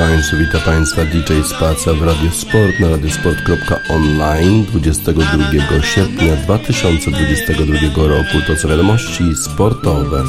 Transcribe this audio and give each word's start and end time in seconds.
Państwu, 0.00 0.36
witam 0.36 0.60
Państwa 0.60 1.04
DJ 1.04 1.42
Spaca 1.44 1.94
w 1.94 2.02
Radiosport 2.02 2.80
na 2.80 2.88
radiosport.online 2.88 4.64
22 4.64 5.82
sierpnia 5.94 6.36
2022 6.36 8.06
roku. 8.08 8.40
To 8.46 8.56
co 8.56 8.68
wiadomości 8.68 9.24
sportowe. 9.44 10.24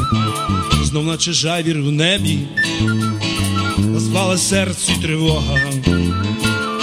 Знов 0.84 1.05
наче 1.05 1.34
жайвір 1.34 1.81
в 1.81 1.91
небі, 1.91 2.39
розпала 3.93 4.38
серці 4.38 4.91
тривога, 5.02 5.59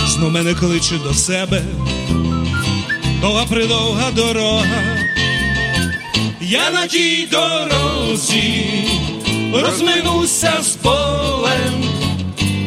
знов 0.06 0.32
мене 0.32 0.54
кличе 0.54 0.94
до 1.04 1.14
себе, 1.14 1.62
довга 3.20 3.44
придовга 3.44 4.10
дорога, 4.10 4.66
я 6.40 6.70
на 6.70 6.86
тій 6.86 7.28
дорозі 7.30 8.64
розминуся 9.52 10.52
з 10.62 10.76
полем, 10.76 11.87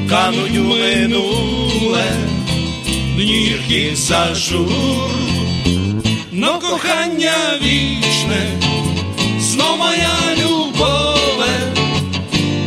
кануть 0.09 0.59
у 0.59 0.65
минуле, 0.65 2.05
днірки 3.17 3.93
зажур, 3.95 5.11
но 6.33 6.59
кохання 6.59 7.35
вічне, 7.63 8.61
знов 9.41 9.79
моя 9.79 10.19
любове, 10.37 11.73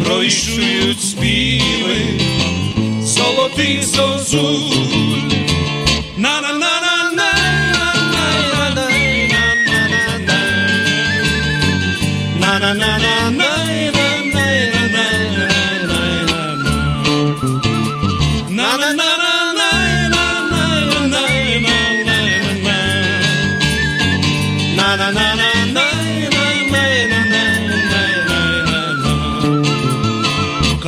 пройшують 0.03 1.01
співи, 1.01 2.19
золотих 3.03 3.83
зозуль. 3.83 4.84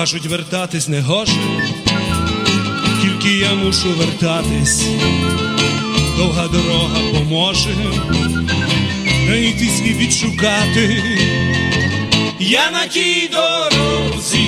Кажуть, 0.07 0.25
вертатись 0.25 0.87
не 0.87 1.01
гоже, 1.01 1.31
тільки 3.01 3.37
я 3.37 3.53
мушу 3.53 3.89
вертатись, 3.97 4.85
довга 6.17 6.47
дорога 6.47 6.99
поможе, 7.13 7.69
знайти 9.25 9.69
свій 9.77 9.93
відшукати. 9.93 11.03
Я 12.39 12.71
на 12.71 12.87
тій 12.87 13.29
дорозі 13.31 14.47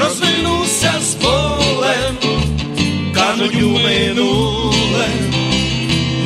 розвернуся 0.00 0.92
з 1.02 1.14
полем, 1.14 2.16
кануть 3.14 3.62
у 3.62 3.68
минуле, 3.68 5.08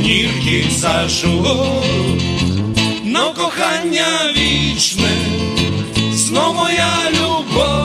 нірки 0.03 0.67
зажу, 0.71 1.56
но 3.05 3.34
кохання 3.34 4.06
вічне, 4.37 5.17
знов 6.12 6.55
моя 6.55 6.95
любове, 7.11 7.84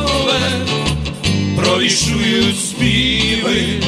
провішують 1.90 2.60
співи 2.60 3.84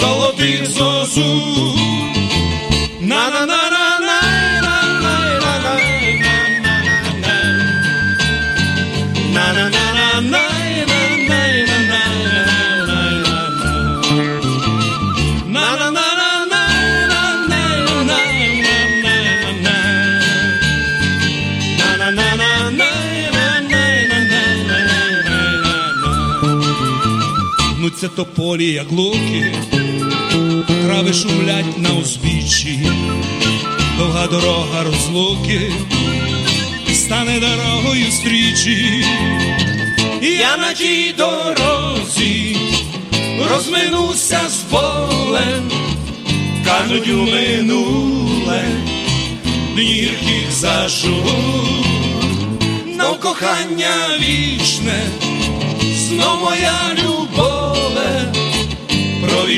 золотих 0.00 0.66
зозу. 0.66 1.74
на 3.00 3.30
Гнуться 27.98 28.16
тополі, 28.16 28.72
як 28.72 28.92
луки, 28.92 29.54
трави 30.82 31.12
шумлять 31.12 31.78
на 31.78 31.90
узбіччі, 31.90 32.90
довга 33.98 34.26
дорога 34.26 34.84
розлуки, 34.84 35.72
стане 36.94 37.40
дорогою 37.40 38.12
стрічі, 38.12 39.04
я 40.22 40.56
на 40.56 40.72
тій 40.72 41.14
дорозі 41.18 42.56
розминуся 43.50 44.40
з 44.48 44.56
полем, 44.56 45.70
кажуть 46.64 47.08
у 47.08 47.16
минуле, 47.16 48.64
днірких 49.74 50.52
зажур, 50.52 51.24
но 52.98 53.14
кохання 53.14 53.90
вічне, 54.20 55.02
знов 56.08 56.40
моя 56.40 56.72
любове, 56.92 57.07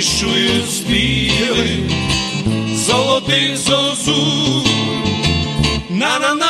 Wyszły 0.00 0.66
z 0.66 0.80
bielym, 0.80 1.88
złotych 2.74 3.58
z 3.58 3.70
na 5.90 6.18
na 6.18 6.34
na. 6.34 6.49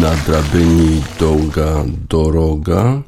Na 0.00 0.14
drabyni 0.26 1.02
Długa 1.18 1.84
Doroga 2.08 3.02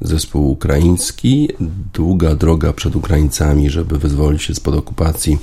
zespół 0.00 0.50
ukraiński, 0.50 1.48
długa 1.94 2.34
droga 2.34 2.72
przed 2.72 2.96
Ukraińcami, 2.96 3.70
żeby 3.70 3.98
wyzwolić 3.98 4.42
się 4.42 4.54
spod 4.54 4.74
okupacji 4.74 5.38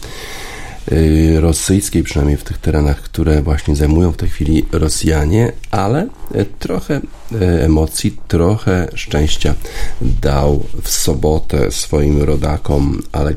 y, 0.91 1.37
rosyjskiej, 1.41 2.03
przynajmniej 2.03 2.37
w 2.37 2.43
tych 2.43 2.57
terenach, 2.57 3.01
które 3.01 3.41
właśnie 3.41 3.75
zajmują 3.75 4.11
w 4.11 4.17
tej 4.17 4.29
chwili 4.29 4.65
Rosjanie, 4.71 5.51
ale 5.71 6.07
y, 6.35 6.45
trochę 6.59 7.01
y, 7.31 7.63
emocji, 7.63 8.17
trochę 8.27 8.87
szczęścia 8.95 9.55
dał 10.01 10.63
w 10.81 10.89
sobotę 10.89 11.71
swoim 11.71 12.23
rodakom 12.23 13.01
ale 13.11 13.35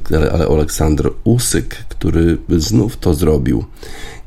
Aleksander 0.51 1.11
Usyk, 1.25 1.77
który 1.89 2.39
znów 2.49 2.97
to 2.97 3.15
zrobił. 3.15 3.65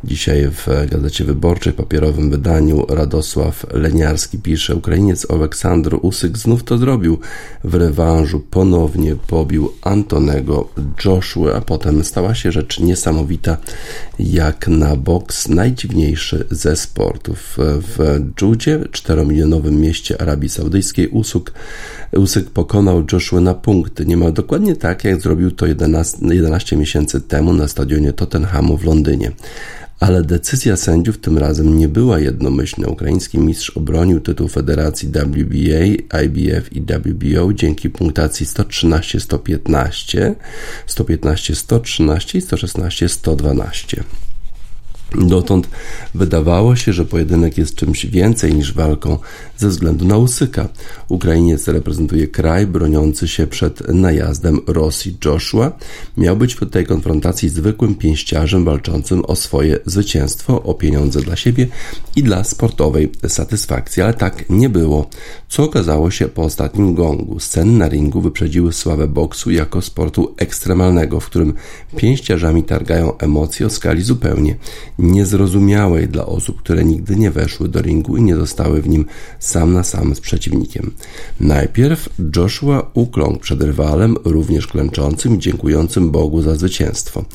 Dzisiaj 0.04 0.48
w 0.52 0.68
Gazecie 0.90 1.24
Wyborczej, 1.24 1.74
papierowym 1.74 2.30
wydaniu 2.30 2.86
Radosław 2.90 3.66
Leniarski 3.74 4.38
pisze 4.40 4.76
Ukrainiec 4.76 5.32
Aleksandr 5.32 5.98
Usyk 6.02 6.38
znów 6.38 6.64
to 6.64 6.78
zrobił. 6.78 7.20
W 7.64 7.76
rewanżu 7.76 8.40
ponownie 8.40 9.16
pobił 9.16 9.72
Antonego 9.82 10.70
Joshua, 11.06 11.54
a 11.54 11.62
potem 11.62 12.04
stała 12.04 12.36
się 12.36 12.52
rzecz 12.52 12.80
niesamowita 12.80 13.58
jak 14.20 14.68
na 14.68 14.96
boks 14.96 15.48
najdziwniejszy 15.48 16.46
ze 16.52 16.76
sportów. 16.76 17.58
W 17.58 18.20
Dżudzie, 18.36 18.80
czteromilionowym 18.92 19.82
mieście 19.82 20.22
Arabii 20.22 20.50
Saudyjskiej, 20.50 21.08
Usyk, 21.08 21.52
Usyk 22.14 22.50
pokonał 22.50 23.04
Joshua 23.12 23.42
na 23.42 23.54
punkty. 23.54 24.06
Niemal 24.06 24.34
dokładnie 24.34 24.76
tak, 24.76 25.04
jak 25.04 25.22
zrobił 25.22 25.52
to 25.52 25.66
11, 25.66 26.18
11 26.32 26.76
miesięcy 26.78 27.22
temu 27.22 27.54
na 27.54 27.68
stadionie 27.68 28.14
Tottenhamu 28.14 28.78
w 28.78 28.86
Londynie 28.86 29.32
ale 30.02 30.24
decyzja 30.24 30.78
sędziów 30.78 31.18
tym 31.18 31.38
razem 31.38 31.78
nie 31.78 31.88
była 31.88 32.20
jednomyślna. 32.20 32.88
Ukraiński 32.88 33.40
mistrz 33.40 33.70
obronił 33.70 34.20
tytuł 34.20 34.48
Federacji 34.48 35.10
WBA, 35.10 35.86
IBF 36.24 36.74
i 36.74 36.82
WBO 36.82 37.54
dzięki 37.54 37.90
punktacji 37.90 38.46
113-115, 38.46 40.36
115-113 40.88 42.38
i 42.38 42.42
116-112. 42.42 44.04
Dotąd 45.16 45.70
wydawało 46.16 46.76
się, 46.76 46.94
że 46.94 47.06
pojedynek 47.06 47.58
jest 47.58 47.76
czymś 47.76 48.06
więcej 48.06 48.54
niż 48.54 48.74
walką 48.74 49.18
ze 49.58 49.70
względu 49.70 50.06
na 50.06 50.18
Usyka. 50.18 50.68
Ukrainiec 51.10 51.68
reprezentuje 51.68 52.28
kraj 52.28 52.68
broniący 52.68 53.28
się 53.28 53.48
przed 53.48 53.88
najazdem 53.94 54.60
Rosji. 54.68 55.18
Joshua 55.26 55.72
miał 56.18 56.38
być 56.38 56.56
w 56.56 56.70
tej 56.70 56.86
konfrontacji 56.86 57.50
zwykłym 57.50 57.96
pięściarzem 57.96 58.66
walczącym 58.66 59.26
o 59.26 59.36
swoje 59.36 59.80
zwycięstwo, 59.86 60.64
o 60.64 60.74
pieniądze 60.74 61.22
dla 61.22 61.36
siebie 61.36 61.68
i 62.16 62.24
dla 62.24 62.44
sportowej 62.44 63.12
satysfakcji, 63.28 64.04
ale 64.04 64.14
tak 64.14 64.50
nie 64.50 64.70
było. 64.70 65.10
Co 65.50 65.64
okazało 65.64 66.12
się 66.12 66.28
po 66.28 66.42
ostatnim 66.42 66.94
gongu? 66.94 67.40
Sceny 67.40 67.72
na 67.72 67.90
ringu 67.90 68.22
wyprzedziły 68.22 68.74
sławę 68.74 69.08
boksu 69.08 69.52
jako 69.52 69.82
sportu 69.82 70.34
ekstremalnego, 70.38 71.20
w 71.20 71.26
którym 71.26 71.54
pięściarzami 71.96 72.64
targają 72.64 73.18
emocje 73.18 73.66
o 73.66 73.70
skali 73.70 74.02
zupełnie 74.02 74.56
niezrozumiałej 75.02 76.08
dla 76.08 76.26
osób, 76.26 76.60
które 76.60 76.84
nigdy 76.84 77.16
nie 77.16 77.32
weszły 77.32 77.68
do 77.68 77.82
ringu 77.82 78.18
i 78.18 78.22
nie 78.22 78.36
zostały 78.36 78.82
w 78.82 78.90
nim 78.90 79.06
sam 79.40 79.74
na 79.74 79.84
sam 79.84 80.16
z 80.16 80.20
przeciwnikiem. 80.20 80.92
Najpierw 81.40 82.10
Joshua 82.36 82.92
ukląkł 82.94 83.40
przed 83.40 83.64
rywalem, 83.64 84.16
również 84.24 84.68
klęczącym 84.68 85.36
i 85.36 85.40
dziękującym 85.40 86.12
Bogu 86.12 86.42
za 86.42 86.56
zwycięstwo. 86.56 87.26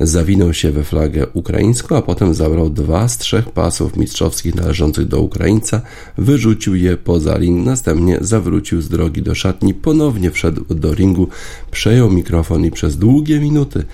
Zawinął 0.00 0.54
się 0.54 0.70
we 0.70 0.84
flagę 0.84 1.26
ukraińską, 1.32 1.96
a 1.96 2.02
potem 2.02 2.34
zabrał 2.34 2.70
dwa 2.70 3.08
z 3.08 3.18
trzech 3.18 3.50
pasów 3.50 3.96
mistrzowskich 3.96 4.54
należących 4.54 5.08
do 5.08 5.20
Ukraińca, 5.20 5.80
wyrzucił 6.18 6.74
je 6.74 6.96
poza 6.96 7.38
ring, 7.38 7.66
następnie 7.66 8.18
zawrócił 8.20 8.82
z 8.82 8.88
drogi 8.88 9.22
do 9.22 9.34
szatni, 9.34 9.74
ponownie 9.74 10.30
wszedł 10.30 10.74
do 10.74 10.94
ringu, 10.94 11.28
przejął 11.70 12.10
mikrofon 12.10 12.64
i 12.64 12.70
przez 12.70 12.96
długie 12.96 13.40
minuty 13.40 13.84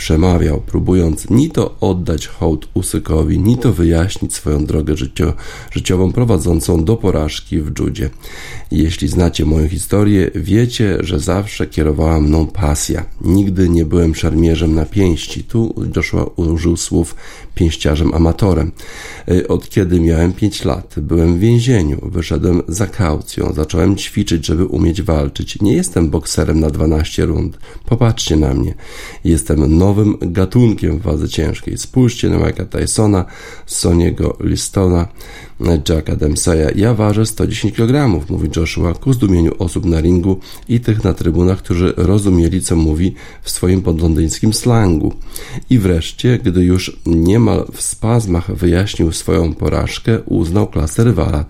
przemawiał, 0.00 0.60
próbując 0.66 1.30
ni 1.30 1.50
to 1.50 1.74
oddać 1.80 2.26
hołd 2.26 2.68
Usykowi, 2.74 3.38
ni 3.38 3.58
to 3.58 3.72
wyjaśnić 3.72 4.34
swoją 4.34 4.66
drogę 4.66 4.96
życio, 4.96 5.32
życiową 5.70 6.12
prowadzącą 6.12 6.84
do 6.84 6.96
porażki 6.96 7.62
w 7.62 7.78
judzie. 7.78 8.10
Jeśli 8.70 9.08
znacie 9.08 9.46
moją 9.46 9.68
historię, 9.68 10.30
wiecie, 10.34 10.98
że 11.00 11.20
zawsze 11.20 11.66
kierowała 11.66 12.20
mną 12.20 12.46
pasja. 12.46 13.04
Nigdy 13.20 13.68
nie 13.68 13.84
byłem 13.84 14.14
szermierzem 14.14 14.74
na 14.74 14.86
pięści. 14.86 15.44
Tu 15.44 15.74
Joshua 15.96 16.24
użył 16.36 16.76
słów 16.76 17.14
pięściarzem 17.54 18.14
amatorem. 18.14 18.72
E, 19.28 19.48
od 19.48 19.70
kiedy 19.70 20.00
miałem 20.00 20.32
5 20.32 20.64
lat, 20.64 20.94
byłem 20.96 21.36
w 21.36 21.40
więzieniu, 21.40 21.98
wyszedłem 22.02 22.62
za 22.68 22.86
kaucją, 22.86 23.52
zacząłem 23.52 23.96
ćwiczyć, 23.96 24.46
żeby 24.46 24.64
umieć 24.66 25.02
walczyć. 25.02 25.60
Nie 25.60 25.72
jestem 25.72 26.10
bokserem 26.10 26.60
na 26.60 26.70
12 26.70 27.26
rund. 27.26 27.58
Popatrzcie 27.86 28.36
na 28.36 28.54
mnie. 28.54 28.74
Jestem 29.24 29.78
nowym 29.90 30.16
gatunkiem 30.20 30.98
w 30.98 31.02
wadze 31.02 31.28
ciężkiej. 31.28 31.78
Spójrzcie 31.78 32.28
na 32.28 32.38
Mike'a 32.38 32.66
Tysona, 32.66 33.24
Soniego 33.66 34.36
Listona, 34.40 35.08
Jacka 35.88 36.16
Dempseya. 36.16 36.66
Ja 36.74 36.94
ważę 36.94 37.26
110 37.26 37.74
kg, 37.74 38.24
mówi 38.28 38.48
Joshua 38.56 38.94
ku 38.94 39.12
zdumieniu 39.12 39.52
osób 39.58 39.84
na 39.84 40.00
ringu 40.00 40.40
i 40.68 40.80
tych 40.80 41.04
na 41.04 41.14
trybunach, 41.14 41.58
którzy 41.58 41.94
rozumieli, 41.96 42.62
co 42.62 42.76
mówi 42.76 43.14
w 43.42 43.50
swoim 43.50 43.82
podlondyńskim 43.82 44.52
slangu. 44.52 45.14
I 45.70 45.78
wreszcie, 45.78 46.38
gdy 46.38 46.64
już 46.64 47.00
niemal 47.06 47.66
w 47.72 47.82
spazmach 47.82 48.54
wyjaśnił 48.54 49.12
swoją 49.12 49.54
porażkę, 49.54 50.20
uznał 50.20 50.66
klasę 50.66 51.04
rywala. 51.04 51.44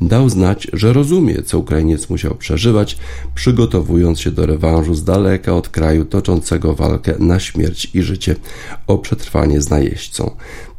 Dał 0.00 0.28
znać, 0.28 0.68
że 0.72 0.92
rozumie, 0.92 1.42
co 1.42 1.58
Ukrainiec 1.58 2.10
musiał 2.10 2.34
przeżywać, 2.34 2.98
przygotowując 3.34 4.20
się 4.20 4.30
do 4.30 4.46
rewanżu 4.46 4.94
z 4.94 5.04
daleka 5.04 5.54
od 5.54 5.68
kraju 5.68 6.04
toczącego 6.04 6.74
walkę 6.74 7.14
na 7.18 7.40
śmierć 7.40 7.90
i 7.94 8.02
życie 8.02 8.36
o 8.86 8.98
przetrwanie 8.98 9.60
z 9.60 9.70
najeźdźcą. 9.70 10.30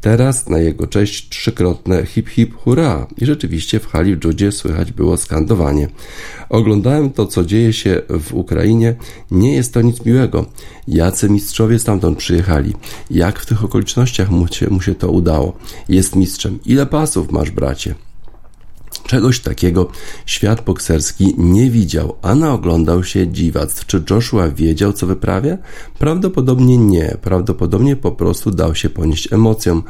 Teraz 0.03 0.49
na 0.49 0.57
jego 0.57 0.87
cześć 0.87 1.29
trzykrotne 1.29 2.05
hip 2.05 2.29
hip 2.29 2.55
hurra 2.55 3.07
i 3.17 3.25
rzeczywiście 3.25 3.79
w 3.79 3.87
hali 3.87 4.15
w 4.15 4.23
Judzie 4.23 4.51
słychać 4.51 4.91
było 4.91 5.17
skandowanie. 5.17 5.87
Oglądałem 6.49 7.09
to, 7.09 7.27
co 7.27 7.45
dzieje 7.45 7.73
się 7.73 8.01
w 8.09 8.33
Ukrainie. 8.33 8.95
Nie 9.31 9.55
jest 9.55 9.73
to 9.73 9.81
nic 9.81 10.05
miłego. 10.05 10.45
Jacy 10.87 11.29
mistrzowie 11.29 11.79
stamtąd 11.79 12.17
przyjechali? 12.17 12.73
Jak 13.11 13.39
w 13.39 13.45
tych 13.45 13.63
okolicznościach 13.63 14.29
mu 14.29 14.47
się, 14.47 14.69
mu 14.69 14.81
się 14.81 14.95
to 14.95 15.11
udało? 15.11 15.57
Jest 15.89 16.15
mistrzem. 16.15 16.59
Ile 16.65 16.85
pasów 16.85 17.31
masz, 17.31 17.51
bracie? 17.51 17.95
Czegoś 19.07 19.39
takiego 19.39 19.89
świat 20.25 20.65
bokserski 20.65 21.35
nie 21.37 21.69
widział, 21.69 22.15
a 22.21 22.35
naoglądał 22.35 23.03
się 23.03 23.27
dziwactw. 23.27 23.85
Czy 23.85 24.03
Joshua 24.09 24.49
wiedział, 24.49 24.93
co 24.93 25.07
wyprawia? 25.07 25.57
Prawdopodobnie 25.99 26.77
nie. 26.77 27.17
Prawdopodobnie 27.21 27.95
po 27.95 28.11
prostu 28.11 28.51
dał 28.51 28.75
się 28.75 28.89
ponieść 28.89 29.33
emocjom. 29.33 29.83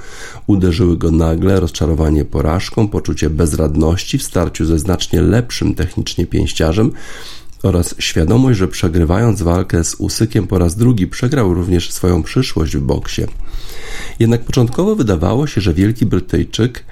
Uderzyły 0.47 0.97
go 0.97 1.11
nagle 1.11 1.59
rozczarowanie 1.59 2.25
porażką, 2.25 2.87
poczucie 2.87 3.29
bezradności 3.29 4.17
w 4.17 4.23
starciu 4.23 4.65
ze 4.65 4.79
znacznie 4.79 5.21
lepszym 5.21 5.75
technicznie 5.75 6.25
pięściarzem, 6.25 6.91
oraz 7.63 7.95
świadomość, 7.99 8.59
że 8.59 8.67
przegrywając 8.67 9.41
walkę 9.41 9.83
z 9.83 9.95
Usykiem 9.95 10.47
po 10.47 10.57
raz 10.59 10.75
drugi 10.75 11.07
przegrał 11.07 11.53
również 11.53 11.91
swoją 11.91 12.23
przyszłość 12.23 12.77
w 12.77 12.81
boksie. 12.81 13.21
Jednak 14.19 14.41
początkowo 14.41 14.95
wydawało 14.95 15.47
się, 15.47 15.61
że 15.61 15.73
Wielki 15.73 16.05
Brytyjczyk 16.05 16.83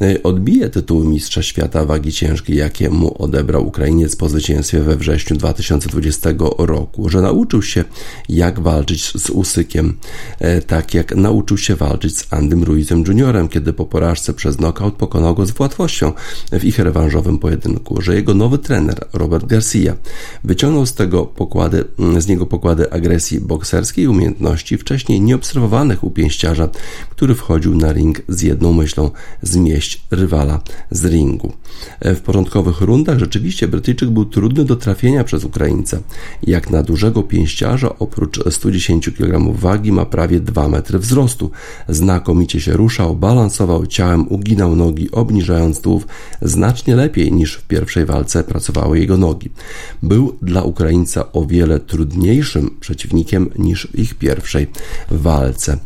e, 0.00 0.22
odbije 0.22 0.70
tytuł 0.70 1.04
Mistrza 1.04 1.42
Świata 1.42 1.84
wagi 1.84 2.12
ciężkiej, 2.12 2.56
jakie 2.56 2.90
mu 2.90 3.22
odebrał 3.22 3.66
Ukrainiec 3.66 4.16
po 4.16 4.28
zwycięstwie 4.28 4.80
we 4.80 4.96
wrześniu 4.96 5.36
2020 5.36 6.30
roku, 6.58 7.08
że 7.08 7.20
nauczył 7.20 7.62
się 7.62 7.84
jak 8.28 8.60
walczyć 8.60 9.12
z 9.16 9.30
Usykiem, 9.30 9.96
e, 10.38 10.62
tak 10.62 10.94
jak 10.94 11.16
nauczył 11.16 11.58
się 11.58 11.76
walczyć 11.76 12.18
z 12.18 12.32
Andym 12.32 12.64
Ruizem 12.64 13.04
Juniorem, 13.08 13.48
kiedy 13.48 13.72
po 13.72 13.86
porażce 13.86 14.34
przez 14.34 14.56
knockout 14.56 14.94
pokonał 14.94 15.34
go 15.34 15.46
z 15.46 15.60
łatwością 15.60 16.12
w 16.52 16.64
ich 16.64 16.78
rewanżowym 16.78 17.38
pojedynku, 17.38 18.02
że 18.02 18.14
jego 18.14 18.34
nowy 18.34 18.58
trener 18.58 19.06
Robert 19.12 19.46
Garcia 19.46 19.96
wyciągnął 20.44 20.86
z 20.86 20.94
tego 20.94 21.26
pokłady, 21.26 21.84
z 22.18 22.26
niego 22.26 22.46
pokłady 22.46 22.92
agresji 22.92 23.40
bokserskiej 23.40 24.04
i 24.04 24.08
umiejętności 24.08 24.78
wcześniej 24.78 25.20
nieobserwowanych 25.20 26.04
u 26.04 26.10
pięściarza, 26.42 26.68
który 27.10 27.34
wchodził 27.34 27.74
na 27.74 27.92
ring 27.92 28.22
z 28.28 28.42
jedną 28.42 28.72
myślą 28.72 29.10
zmieść 29.42 30.02
rywala 30.10 30.60
z 30.90 31.04
ringu. 31.04 31.52
W 32.00 32.20
porządkowych 32.20 32.80
rundach 32.80 33.18
rzeczywiście 33.18 33.68
Brytyjczyk 33.68 34.10
był 34.10 34.24
trudny 34.24 34.64
do 34.64 34.76
trafienia 34.76 35.24
przez 35.24 35.44
Ukraińca. 35.44 35.98
Jak 36.42 36.70
na 36.70 36.82
dużego 36.82 37.22
pięściarza 37.22 37.98
oprócz 37.98 38.40
110 38.50 39.10
kg 39.10 39.52
wagi 39.60 39.92
ma 39.92 40.06
prawie 40.06 40.40
2 40.40 40.68
metry 40.68 40.98
wzrostu. 40.98 41.50
Znakomicie 41.88 42.60
się 42.60 42.72
ruszał, 42.72 43.16
balansował 43.16 43.86
ciałem, 43.86 44.28
uginał 44.28 44.76
nogi, 44.76 45.10
obniżając 45.10 45.80
tułów 45.80 46.06
znacznie 46.42 46.96
lepiej 46.96 47.32
niż 47.32 47.54
w 47.54 47.62
pierwszej 47.62 48.04
walce 48.06 48.44
pracowały 48.44 48.98
jego 48.98 49.16
nogi. 49.16 49.50
Był 50.02 50.36
dla 50.42 50.62
Ukraińca 50.62 51.32
o 51.32 51.46
wiele 51.46 51.80
trudniejszym 51.80 52.70
przeciwnikiem 52.80 53.50
niż 53.58 53.86
w 53.86 53.98
ich 53.98 54.14
pierwszej 54.14 54.66
walce 55.10 55.78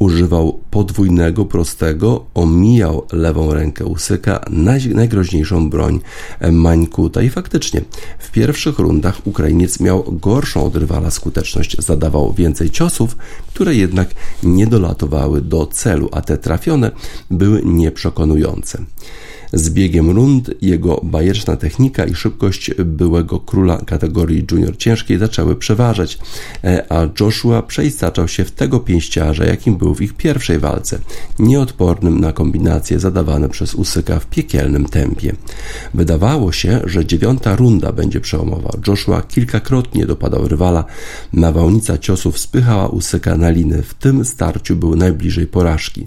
używał 0.00 0.60
podwójnego, 0.70 1.44
prostego, 1.44 2.24
omijał 2.34 3.06
lewą 3.12 3.54
rękę 3.54 3.84
Usyka, 3.84 4.40
najgroźniejszą 4.94 5.70
broń 5.70 6.00
Mańkuta. 6.52 7.22
I 7.22 7.30
faktycznie 7.30 7.80
w 8.18 8.30
pierwszych 8.30 8.78
rundach 8.78 9.26
Ukrainiec 9.26 9.80
miał 9.80 10.04
gorszą 10.12 10.64
od 10.64 10.76
rywala 10.76 11.10
skuteczność, 11.10 11.76
zadawał 11.78 12.32
więcej 12.32 12.70
ciosów, 12.70 13.16
które 13.46 13.74
jednak 13.74 14.08
nie 14.42 14.66
dolatowały 14.66 15.40
do 15.40 15.66
celu, 15.66 16.08
a 16.12 16.20
te 16.20 16.38
trafione 16.38 16.90
były 17.30 17.62
nieprzekonujące. 17.64 18.84
Z 19.52 19.70
biegiem 19.70 20.10
rund 20.10 20.50
jego 20.62 21.00
bajeczna 21.02 21.56
technika 21.56 22.04
i 22.04 22.14
szybkość 22.14 22.70
byłego 22.84 23.40
króla 23.40 23.78
kategorii 23.86 24.46
junior 24.50 24.76
ciężkiej 24.76 25.18
zaczęły 25.18 25.56
przeważać, 25.56 26.18
e, 26.64 26.92
a 26.92 27.08
Joshua 27.20 27.62
przeistaczał 27.62 28.28
się 28.28 28.44
w 28.44 28.50
tego 28.50 28.80
pięściarza, 28.80 29.44
jakim 29.44 29.76
był 29.76 29.94
w 29.94 30.00
ich 30.00 30.14
pierwszej 30.14 30.58
walce, 30.58 30.98
nieodpornym 31.38 32.20
na 32.20 32.32
kombinacje 32.32 33.00
zadawane 33.00 33.48
przez 33.48 33.74
Usyka 33.74 34.18
w 34.18 34.26
piekielnym 34.26 34.84
tempie. 34.84 35.32
Wydawało 35.94 36.52
się, 36.52 36.80
że 36.84 37.06
dziewiąta 37.06 37.56
runda 37.56 37.92
będzie 37.92 38.20
przełomowa. 38.20 38.70
Joshua 38.86 39.22
kilkakrotnie 39.22 40.06
dopadał 40.06 40.48
rywala, 40.48 40.84
nawałnica 41.32 41.98
ciosów 41.98 42.38
spychała 42.38 42.88
Usyka 42.88 43.36
na 43.36 43.50
liny. 43.50 43.82
W 43.82 43.94
tym 43.94 44.24
starciu 44.24 44.76
był 44.76 44.96
najbliżej 44.96 45.46
porażki. 45.46 46.06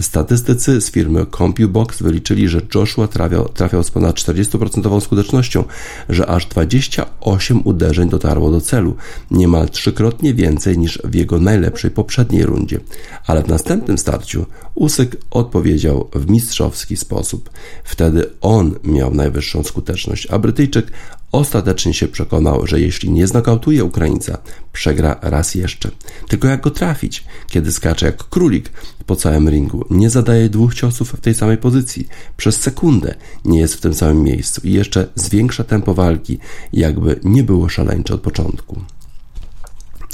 Statystycy 0.00 0.80
z 0.80 0.90
firmy 0.90 1.26
CompuBox 1.38 2.02
wyliczyli, 2.02 2.48
że 2.48 2.60
Joshua 2.74 2.81
Joshua 2.82 3.08
trafiał, 3.08 3.48
trafiał 3.48 3.84
z 3.84 3.90
ponad 3.90 4.16
40% 4.16 5.00
skutecznością, 5.00 5.64
że 6.08 6.26
aż 6.26 6.46
28 6.46 7.60
uderzeń 7.64 8.08
dotarło 8.08 8.50
do 8.50 8.60
celu, 8.60 8.96
niemal 9.30 9.68
trzykrotnie 9.68 10.34
więcej 10.34 10.78
niż 10.78 10.98
w 11.04 11.14
jego 11.14 11.40
najlepszej 11.40 11.90
poprzedniej 11.90 12.46
rundzie. 12.46 12.80
Ale 13.26 13.42
w 13.42 13.48
następnym 13.48 13.98
starciu 13.98 14.46
Usyk 14.74 15.16
odpowiedział 15.30 16.08
w 16.14 16.30
mistrzowski 16.30 16.96
sposób. 16.96 17.50
Wtedy 17.84 18.30
on 18.40 18.74
miał 18.84 19.14
najwyższą 19.14 19.62
skuteczność, 19.62 20.26
a 20.30 20.38
Brytyjczyk 20.38 20.92
ostatecznie 21.32 21.94
się 21.94 22.08
przekonał, 22.08 22.66
że 22.66 22.80
jeśli 22.80 23.10
nie 23.10 23.26
znokautuje 23.26 23.84
Ukraińca, 23.84 24.38
przegra 24.72 25.18
raz 25.22 25.54
jeszcze. 25.54 25.90
Tylko 26.28 26.48
jak 26.48 26.60
go 26.60 26.70
trafić, 26.70 27.24
kiedy 27.48 27.72
skacze 27.72 28.06
jak 28.06 28.16
królik 28.16 28.70
po 29.06 29.16
całym 29.16 29.48
ringu, 29.48 29.84
nie 29.90 30.10
zadaje 30.10 30.48
dwóch 30.48 30.74
ciosów 30.74 31.12
w 31.12 31.20
tej 31.20 31.34
samej 31.34 31.58
pozycji, 31.58 32.08
przez 32.36 32.60
sekundę 32.60 33.14
nie 33.44 33.60
jest 33.60 33.74
w 33.74 33.80
tym 33.80 33.94
samym 33.94 34.22
miejscu 34.22 34.60
i 34.64 34.72
jeszcze 34.72 35.08
zwiększa 35.14 35.64
tempo 35.64 35.94
walki, 35.94 36.38
jakby 36.72 37.20
nie 37.24 37.44
było 37.44 37.68
szaleńcze 37.68 38.14
od 38.14 38.20
początku. 38.20 38.80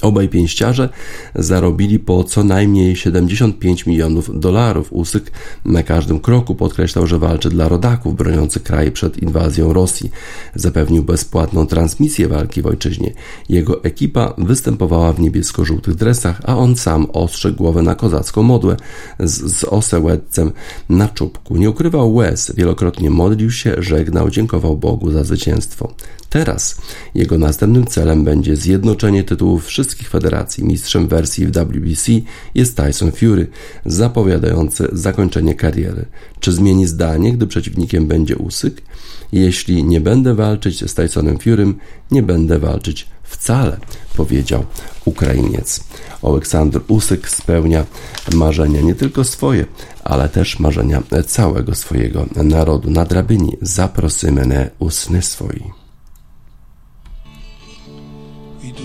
Obaj 0.02 0.28
pięściarze 0.28 0.88
zarobili 1.34 1.98
po 1.98 2.24
co 2.24 2.44
najmniej 2.44 2.96
75 2.96 3.86
milionów 3.86 4.40
dolarów. 4.40 4.92
Usyk 4.92 5.30
na 5.64 5.82
każdym 5.82 6.20
kroku 6.20 6.54
podkreślał, 6.54 7.06
że 7.06 7.18
walczy 7.18 7.50
dla 7.50 7.68
rodaków 7.68 8.16
broniących 8.16 8.62
kraj 8.62 8.92
przed 8.92 9.22
inwazją 9.22 9.72
Rosji. 9.72 10.10
Zapewnił 10.54 11.04
bezpłatną 11.04 11.66
transmisję 11.66 12.28
walki 12.28 12.62
w 12.62 12.66
ojczyźnie. 12.66 13.12
Jego 13.48 13.84
ekipa 13.84 14.34
występowała 14.38 15.12
w 15.12 15.20
niebiesko-żółtych 15.20 15.94
dresach, 15.94 16.40
a 16.44 16.56
on 16.56 16.76
sam 16.76 17.06
ostrzegł 17.12 17.56
głowę 17.56 17.82
na 17.82 17.94
kozacką 17.94 18.42
modłę 18.42 18.76
z, 19.20 19.56
z 19.56 19.64
osełedcem 19.64 20.52
na 20.88 21.08
czubku. 21.08 21.56
Nie 21.56 21.70
ukrywał 21.70 22.14
łez, 22.14 22.52
wielokrotnie 22.56 23.10
modlił 23.10 23.50
się, 23.50 23.74
żegnał, 23.78 24.30
dziękował 24.30 24.76
Bogu 24.76 25.10
za 25.10 25.24
zwycięstwo. 25.24 25.94
Teraz 26.30 26.76
jego 27.14 27.38
następnym 27.38 27.86
celem 27.86 28.24
będzie 28.24 28.56
zjednoczenie 28.56 29.24
tytułów 29.24 29.66
wszystkich 29.66 29.87
federacji. 29.94 30.64
Mistrzem 30.64 31.08
wersji 31.08 31.46
w 31.46 31.50
WBC 31.50 32.12
jest 32.54 32.76
Tyson 32.76 33.12
Fury, 33.12 33.46
zapowiadający 33.86 34.88
zakończenie 34.92 35.54
kariery. 35.54 36.04
Czy 36.40 36.52
zmieni 36.52 36.86
zdanie, 36.86 37.32
gdy 37.32 37.46
przeciwnikiem 37.46 38.06
będzie 38.06 38.36
Usyk? 38.36 38.82
Jeśli 39.32 39.84
nie 39.84 40.00
będę 40.00 40.34
walczyć 40.34 40.90
z 40.90 40.94
Tysonem 40.94 41.38
Furym, 41.38 41.78
nie 42.10 42.22
będę 42.22 42.58
walczyć 42.58 43.06
wcale, 43.22 43.76
powiedział 44.16 44.64
Ukrainiec. 45.04 45.80
Oleksandr 46.22 46.80
Usyk 46.88 47.28
spełnia 47.28 47.86
marzenia 48.34 48.80
nie 48.80 48.94
tylko 48.94 49.24
swoje, 49.24 49.64
ale 50.04 50.28
też 50.28 50.58
marzenia 50.58 51.02
całego 51.26 51.74
swojego 51.74 52.26
narodu. 52.36 52.90
Na 52.90 53.04
drabinie 53.04 53.52
zaprosimy 53.62 54.46
mnie 54.46 54.70
usny 54.78 55.22
swoi. 55.22 55.77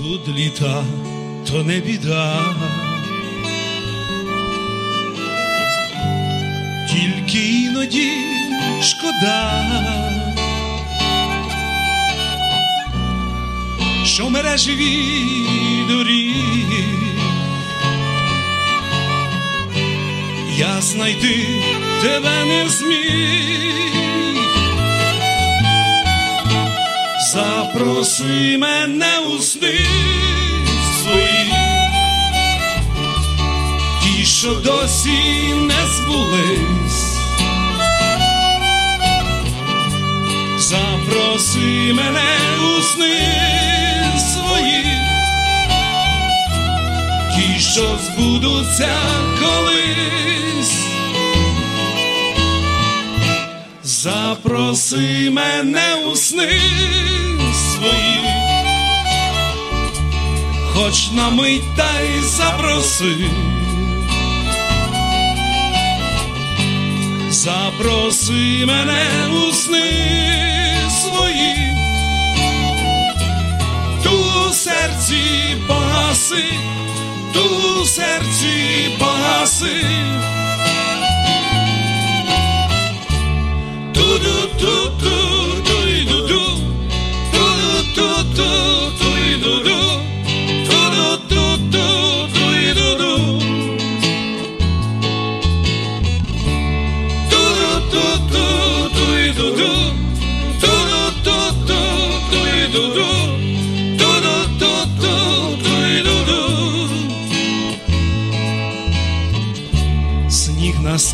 Йдуть 0.04 0.28
літа, 0.28 0.84
то 1.52 1.64
не 1.64 1.80
біда. 1.80 2.40
Тільки 6.90 7.50
іноді 7.50 8.12
шкода, 8.82 9.64
що 14.06 14.30
мережеві 14.30 15.16
доріг 15.90 16.36
я 20.58 20.82
знайти 20.82 21.48
тебе 22.02 22.46
не 22.46 22.70
зміг. 22.70 23.44
Запроси 27.34 28.58
мене 28.58 29.20
у 29.20 29.42
сни 29.42 29.80
свої, 31.02 31.54
ті, 34.04 34.26
що 34.26 34.54
досі 34.54 35.54
не 35.54 35.88
збулись. 35.96 37.18
Запроси 40.58 41.94
мене 41.94 42.38
у 42.62 42.82
сни 42.82 43.18
свої, 44.34 44.86
ті, 47.36 47.60
що 47.60 48.00
збудуться 48.04 48.96
колись. 49.40 50.83
Запроси 54.04 55.30
мене 55.32 55.96
у 56.12 56.16
сни 56.16 56.60
свої, 57.54 58.20
хоч 60.74 61.12
на 61.12 61.30
мить 61.30 61.76
та 61.78 62.02
й 62.02 62.22
запроси, 62.22 63.16
запроси 67.30 68.66
мене 68.68 69.06
у 69.48 69.54
сни 69.54 69.92
свої, 71.02 71.56
ту 74.04 74.50
у 74.50 74.54
серці 74.54 75.24
погаси, 75.68 76.44
ту 77.34 77.86
серці 77.86 78.90
погаси. 79.00 79.86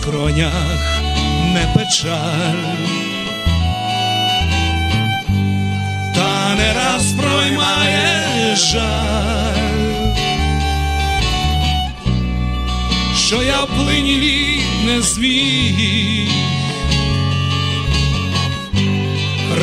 Скроня 0.09 0.51
печаль, 1.75 2.63
та 6.15 6.55
не 6.55 6.73
раз 6.73 7.05
проймає 7.11 8.55
жаль, 8.55 9.99
що 13.15 13.43
я 13.43 13.63
в 13.63 13.67
плині 13.67 14.61
не 14.85 15.01
зміг. 15.01 16.29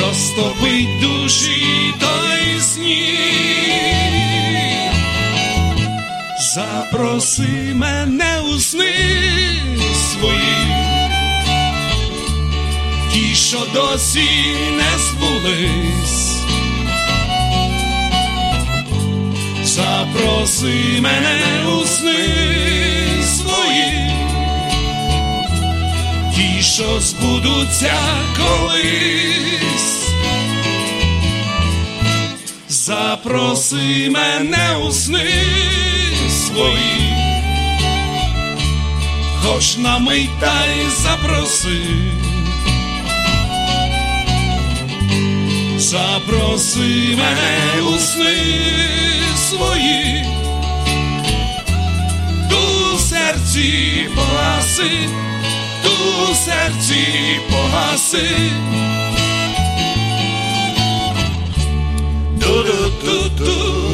Розтопить 0.01 1.01
душі 1.01 1.95
той 2.01 2.61
сніг. 2.61 3.17
Запроси 6.55 7.73
мене 7.75 8.41
у 8.41 8.59
сни 8.59 8.95
свої, 10.13 10.96
ті, 13.17 13.35
що 13.35 13.59
досі 13.75 14.29
не 14.77 14.99
збулись. 14.99 16.37
Запроси 19.65 21.01
мене 21.01 21.41
у 21.69 21.87
сни 21.87 22.29
свої, 23.37 24.11
ті, 26.35 26.63
що 26.63 27.01
збудуться 27.01 27.95
колись. 28.37 30.09
Запроси 32.69 34.11
мене 34.11 34.77
у 34.89 34.93
сни 34.93 35.31
свої, 36.31 37.15
хоч 39.43 39.77
на 39.77 39.99
мить 39.99 40.41
та 40.41 40.65
й 40.67 40.91
запроси, 41.03 41.81
запроси 45.87 47.17
мене 47.19 47.83
у 47.83 47.99
сни 47.99 48.37
свої, 49.37 50.25
ту 52.51 52.99
серці 52.99 54.09
погаси, 54.17 54.91
ту 55.83 56.35
серці 56.35 57.07
погаси. 57.51 58.51
Ду-ду-ду-ду 62.41 63.86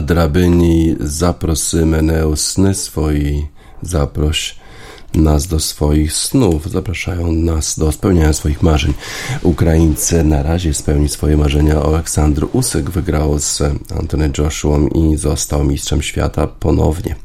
drabyni 0.00 0.96
zaprosimy 1.00 2.02
sny 2.36 2.74
swoi, 2.74 3.46
zaproś 3.82 4.56
nas 5.14 5.46
do 5.46 5.60
swoich 5.60 6.12
snów, 6.12 6.70
zapraszają 6.70 7.32
nas 7.32 7.78
do 7.78 7.92
spełniania 7.92 8.32
swoich 8.32 8.62
marzeń. 8.62 8.94
Ukraińcy 9.42 10.24
na 10.24 10.42
razie 10.42 10.74
spełni 10.74 11.08
swoje 11.08 11.36
marzenia. 11.36 11.82
Aleksandr 11.82 12.46
Usyk 12.52 12.90
wygrał 12.90 13.38
z 13.38 13.62
Antony 14.00 14.30
Joshua 14.38 14.78
i 14.94 15.16
został 15.16 15.64
mistrzem 15.64 16.02
świata 16.02 16.46
ponownie 16.46 17.16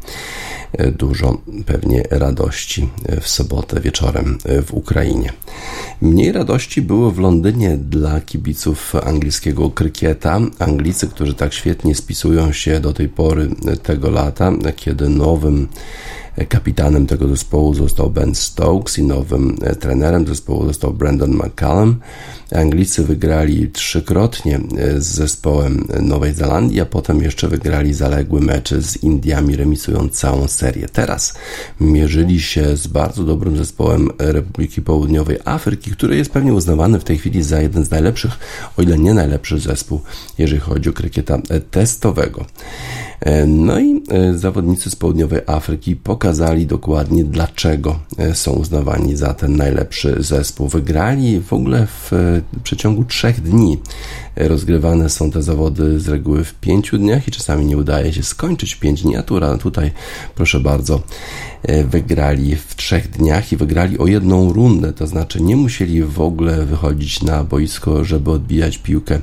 dużo 0.98 1.42
pewnie 1.66 2.04
radości 2.10 2.90
w 3.22 3.28
sobotę 3.28 3.82
wieczorem 3.82 4.38
w 4.66 4.74
Ukrainie. 4.74 5.34
Mniej 6.02 6.32
radości 6.32 6.82
było 6.82 7.12
w 7.12 7.20
Londynie 7.20 7.78
dla 7.78 8.22
kibiców 8.22 8.96
angielskiego 8.96 9.70
krykieta. 9.70 10.40
Anglicy, 10.60 11.08
którzy 11.08 11.34
tak 11.34 11.54
świetnie 11.54 11.96
spisują 11.96 12.52
się 12.52 12.80
do 12.80 12.94
tej 12.94 13.10
pory 13.10 13.50
tego 13.84 14.10
lata, 14.10 14.52
kiedy 14.76 15.10
nowym 15.10 15.68
Kapitanem 16.46 17.08
tego 17.08 17.28
zespołu 17.28 17.74
został 17.74 18.10
Ben 18.10 18.36
Stokes 18.36 18.98
i 18.98 19.04
nowym 19.04 19.58
e, 19.62 19.76
trenerem 19.76 20.28
zespołu 20.28 20.66
został 20.66 20.94
Brandon 20.94 21.32
McCallum. 21.32 21.96
Anglicy 22.56 23.04
wygrali 23.04 23.68
trzykrotnie 23.68 24.60
e, 24.78 25.02
z 25.02 25.06
zespołem 25.06 25.88
Nowej 26.02 26.34
Zelandii, 26.34 26.82
a 26.82 26.86
potem 26.86 27.22
jeszcze 27.22 27.48
wygrali 27.48 27.94
zaległy 27.94 28.42
mecze 28.42 28.82
z 28.82 29.04
Indiami, 29.04 29.56
remisując 29.56 30.14
całą 30.14 30.48
serię. 30.48 30.88
Teraz 30.90 31.34
mierzyli 31.80 32.40
się 32.40 32.78
z 32.78 32.88
bardzo 32.88 33.24
dobrym 33.24 33.58
zespołem 33.58 34.10
Republiki 34.20 34.82
Południowej 34.82 35.38
Afryki, 35.46 35.92
który 35.92 36.18
jest 36.18 36.32
pewnie 36.32 36.54
uznawany 36.54 37.00
w 37.00 37.04
tej 37.04 37.18
chwili 37.18 37.44
za 37.44 37.62
jeden 37.62 37.86
z 37.86 37.92
najlepszych, 37.92 38.32
o 38.78 38.82
ile 38.82 38.98
nie 38.98 39.14
najlepszy 39.14 39.60
zespół, 39.60 40.02
jeżeli 40.38 40.62
chodzi 40.62 40.90
o 40.90 40.94
krykieta 40.94 41.42
testowego. 41.72 42.46
E, 43.22 43.46
no 43.46 43.80
i 43.80 44.04
e, 44.10 44.38
zawodnicy 44.38 44.90
z 44.90 44.96
południowej 44.96 45.42
Afryki 45.48 45.96
pokazali 45.96 46.31
dokładnie, 46.66 47.24
dlaczego 47.24 48.00
e, 48.18 48.36
są 48.36 48.52
uznawani 48.52 49.16
za 49.16 49.34
ten 49.34 49.56
najlepszy 49.56 50.16
zespół. 50.20 50.68
Wygrali 50.68 51.40
w 51.40 51.54
ogóle 51.54 51.88
w 51.88 52.12
przeciągu 52.64 53.04
trzech 53.04 53.42
dni. 53.42 53.78
Rozgrywane 54.36 55.10
są 55.10 55.32
te 55.32 55.44
zawody 55.44 56.00
z 56.00 56.08
reguły 56.08 56.44
w 56.44 56.54
pięciu 56.54 56.98
dniach 56.98 57.28
i 57.28 57.32
czasami 57.32 57.66
nie 57.66 57.78
udaje 57.78 58.14
się 58.14 58.24
skończyć 58.24 58.76
pięć 58.76 59.02
dni, 59.02 59.16
a 59.16 59.24
tutaj, 59.60 59.92
proszę 60.36 60.60
bardzo, 60.60 61.02
wygrali 61.86 62.56
w 62.56 62.76
trzech 62.76 63.10
dniach 63.10 63.52
i 63.52 63.58
wygrali 63.58 64.00
o 64.00 64.08
jedną 64.08 64.54
rundę, 64.54 64.94
to 64.94 65.08
znaczy 65.08 65.42
nie 65.42 65.56
musieli 65.56 66.04
w 66.04 66.22
ogóle 66.22 66.66
wychodzić 66.66 67.24
na 67.24 67.44
boisko, 67.44 68.04
żeby 68.04 68.32
odbijać 68.32 68.78
piłkę 68.78 69.22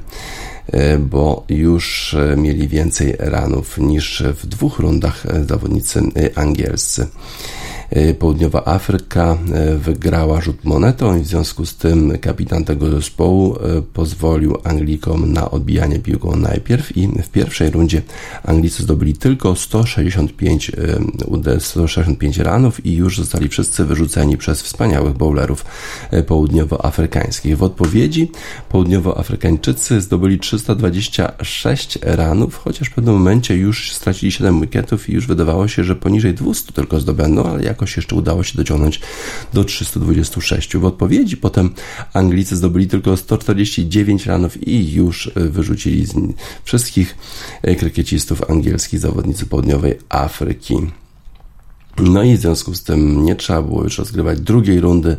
E, 0.58 0.58
bo 0.99 1.45
już 1.49 2.15
e, 2.15 2.37
mieli 2.37 2.69
więcej 2.69 3.17
ranów 3.19 3.79
niż 3.79 4.23
w 4.23 4.47
dwóch 4.47 4.79
rundach 4.79 5.27
e, 5.27 5.45
zawodnicy 5.45 6.03
angielscy. 6.35 7.07
E, 7.91 8.15
Południowa 8.15 8.65
Afryka 8.65 9.39
e, 9.55 9.75
wygrała 9.75 10.41
rzut 10.41 10.65
monetą 10.65 11.17
i 11.17 11.21
w 11.21 11.27
związku 11.27 11.67
z 11.67 11.77
tym 11.77 12.19
kapitan 12.19 12.65
tego 12.65 12.91
zespołu 12.91 13.57
e, 13.57 13.83
pozwolił 13.83 14.57
Anglikom 14.65 15.33
na 15.33 15.51
odbijanie 15.51 15.99
piłką 15.99 16.37
najpierw 16.37 16.97
i 16.97 17.09
w 17.09 17.29
pierwszej 17.29 17.71
rundzie 17.71 18.03
Anglicy 18.45 18.83
zdobyli 18.83 19.15
tylko 19.15 19.57
165, 19.57 20.73
165 21.59 22.39
ranów 22.39 22.87
i 22.87 22.95
już 22.95 23.19
zostali 23.19 23.49
wszyscy 23.49 23.85
wyrzuceni 23.85 24.37
przez 24.37 24.63
wspaniałych 24.63 25.13
bowlerów 25.13 25.65
południowoafrykańskich. 26.27 27.59
W 27.59 27.63
odpowiedzi 27.63 28.31
południowoafrykańczycy 28.69 30.01
zdobyli 30.01 30.39
326 30.39 31.99
ranów, 32.03 32.57
chociaż 32.57 32.89
w 32.89 32.95
pewnym 32.95 33.15
momencie 33.15 33.57
już 33.57 33.93
stracili 33.93 34.33
7 34.33 34.61
wicketów 34.61 35.09
i 35.09 35.13
już 35.13 35.27
wydawało 35.27 35.69
się, 35.69 35.85
że 35.85 35.97
poniżej 35.97 36.35
200 36.35 36.73
tylko 36.73 37.01
zdobędą, 37.01 37.45
ale 37.45 37.63
jak 37.63 37.78
jakoś 37.79 37.97
jeszcze 37.97 38.17
udało 38.17 38.43
się 38.43 38.59
dociągnąć 38.59 39.01
do 39.55 39.65
326. 39.65 40.77
W 40.77 40.85
odpowiedzi 40.85 41.37
potem 41.37 41.71
Anglicy 42.13 42.57
zdobyli 42.57 42.87
tylko 42.87 43.17
149 43.17 44.27
ranów 44.27 44.69
i 44.69 44.93
już 44.93 45.27
e, 45.27 45.41
wyrzucili 45.41 46.07
z 46.07 46.15
wszystkich 46.65 47.17
e, 47.63 47.75
krykiecistów 47.75 48.51
angielskich 48.51 49.01
zawodnicy 49.01 49.47
południowej 49.47 49.99
Afryki. 50.09 50.77
No 51.99 52.23
i 52.23 52.37
w 52.37 52.41
związku 52.41 52.75
z 52.75 52.83
tym 52.83 53.25
nie 53.25 53.37
trzeba 53.37 53.63
było 53.63 53.85
już 53.85 53.99
rozgrywać 53.99 54.41
drugiej 54.41 54.81
rundy, 54.81 55.17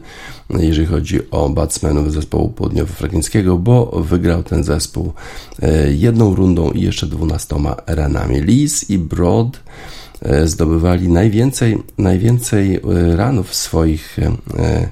jeżeli 0.50 0.88
chodzi 0.88 1.32
o 1.32 1.50
batsmenów 1.50 2.14
zespołu 2.14 2.50
południowoafrykańskiego, 2.50 3.58
bo 3.58 3.86
wygrał 3.86 4.44
ten 4.44 4.64
zespół 4.64 5.14
e, 5.62 5.94
jedną 5.94 6.36
rundą 6.36 6.72
i 6.72 6.82
jeszcze 6.82 7.08
dwunastoma 7.08 7.76
ranami. 7.88 8.42
Lees 8.42 8.90
i 8.90 8.98
Broad 8.98 9.60
E, 9.60 9.99
zdobywali 10.46 11.10
najwięcej, 11.10 11.78
najwięcej 11.98 12.76
e, 12.76 12.80
ranów 13.16 13.56
swoich 13.56 14.20
e, 14.20 14.32
E, 14.58 14.90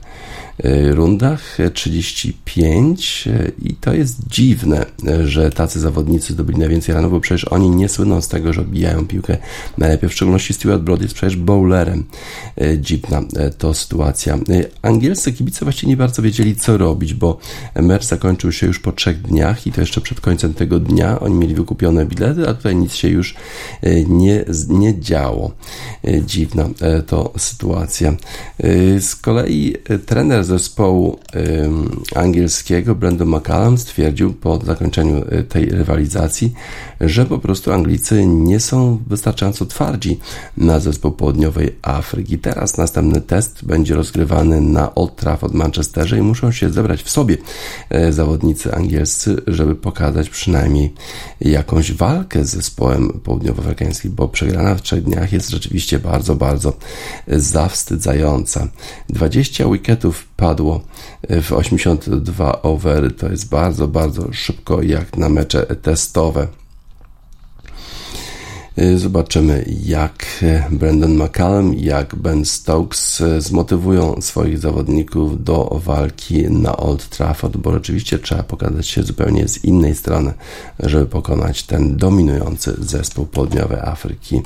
rundach 0.94 1.58
35 1.74 3.28
e, 3.28 3.52
i 3.62 3.76
to 3.76 3.94
jest 3.94 4.28
dziwne, 4.28 4.86
że 5.26 5.52
tacy 5.52 5.80
zawodnicy 5.80 6.34
zdobyli 6.34 6.60
najwięcej 6.60 6.96
ranów, 6.96 7.12
bo 7.12 7.20
przecież 7.20 7.46
oni 7.46 7.70
nie 7.70 7.90
słyną 7.90 8.22
z 8.22 8.28
tego, 8.28 8.54
że 8.54 8.62
odbijają 8.62 9.08
piłkę 9.08 9.38
najlepiej. 9.78 10.10
W 10.10 10.14
szczególności 10.14 10.54
Stuart 10.54 10.82
Broad 10.82 11.02
jest 11.02 11.14
przecież 11.14 11.36
bowlerem. 11.36 12.04
Dziwna 12.78 13.24
to 13.58 13.74
sytuacja. 13.74 14.38
Angielscy 14.82 15.34
kibice 15.34 15.66
właściwie 15.66 15.90
nie 15.90 15.98
bardzo 15.98 16.22
wiedzieli, 16.22 16.56
co 16.56 16.78
robić, 16.78 17.14
bo 17.14 17.38
mecz 17.76 18.06
zakończył 18.06 18.52
się 18.52 18.68
już 18.68 18.80
po 18.80 18.92
trzech 18.92 19.22
dniach 19.22 19.68
i 19.68 19.72
to 19.72 19.82
jeszcze 19.82 20.02
przed 20.02 20.22
końcem 20.22 20.54
tego 20.54 20.80
dnia. 20.80 21.20
Oni 21.20 21.36
mieli 21.36 21.56
wykupione 21.56 22.06
bilety, 22.06 22.50
a 22.50 22.54
tutaj 22.54 22.76
nic 22.76 22.94
się 22.94 23.08
już 23.08 23.36
nie, 24.08 24.46
nie 24.70 25.00
działo. 25.00 25.52
Dziwna 26.26 26.70
to 27.08 27.34
sytuacja. 27.38 28.16
Z 29.00 29.16
kolei 29.16 29.76
trener 30.06 30.44
zespołu 30.48 31.20
angielskiego 32.16 32.96
Brandon 32.96 33.28
McCallum 33.28 33.78
stwierdził 33.78 34.34
po 34.34 34.60
zakończeniu 34.66 35.18
y, 35.18 35.44
tej 35.44 35.66
rywalizacji, 35.66 36.54
że 37.02 37.26
po 37.26 37.40
prostu 37.40 37.72
Anglicy 37.72 38.26
nie 38.26 38.60
są 38.60 39.00
wystarczająco 39.08 39.66
twardzi 39.66 40.20
na 40.58 40.80
zespół 40.80 41.12
południowej 41.12 41.76
Afryki. 41.82 42.38
Teraz 42.40 42.78
następny 42.78 43.22
test 43.22 43.66
będzie 43.66 43.96
rozgrywany 43.96 44.62
na 44.62 44.96
Old 44.96 45.16
Trafford 45.16 45.54
Manchesterze 45.54 46.18
i 46.18 46.22
muszą 46.22 46.52
się 46.52 46.70
zebrać 46.70 47.04
w 47.04 47.10
sobie 47.10 47.38
e, 47.90 48.14
zawodnicy 48.14 48.76
angielscy, 48.76 49.42
żeby 49.48 49.76
pokazać 49.76 50.30
przynajmniej 50.30 50.94
jakąś 51.42 51.92
walkę 51.92 52.46
z 52.46 52.50
zespołem 52.50 53.20
południowoafrykańskim, 53.24 54.12
bo 54.16 54.28
przegrana 54.28 54.76
w 54.76 54.82
trzech 54.82 55.04
dniach 55.04 55.34
jest 55.34 55.50
rzeczywiście 55.50 56.00
bardzo, 56.00 56.36
bardzo 56.36 56.74
zawstydzająca. 57.28 58.68
20 59.10 59.70
wicketów 59.70 60.26
padło 60.38 60.82
w 61.30 61.52
82 61.52 62.62
over. 62.62 63.16
To 63.16 63.30
jest 63.30 63.50
bardzo, 63.50 63.88
bardzo 63.88 64.34
szybko 64.34 64.82
jak 64.82 65.18
na 65.18 65.30
mecze 65.30 65.66
testowe. 65.66 66.48
Y, 68.80 69.00
zobaczymy, 69.00 69.66
jak 69.84 70.26
Brandon 70.72 71.24
McCallum, 71.24 71.74
jak 71.74 72.16
Ben 72.16 72.46
Stokes 72.46 73.22
y, 73.22 73.42
zmotywują 73.42 74.22
swoich 74.22 74.60
zawodników 74.60 75.44
do 75.44 75.82
walki 75.86 76.52
na 76.52 76.78
Old 76.78 77.10
Trafford, 77.10 77.58
bo 77.58 77.72
rzeczywiście 77.72 78.20
trzeba 78.20 78.44
pokazać 78.44 78.88
się 78.88 79.04
zupełnie 79.04 79.48
z 79.48 79.64
innej 79.66 79.96
strony, 79.96 80.34
żeby 80.80 81.06
pokonać 81.06 81.64
ten 81.64 81.98
dominujący 81.98 82.76
zespół 82.80 83.26
południowej 83.26 83.80
Afryki. 83.80 84.42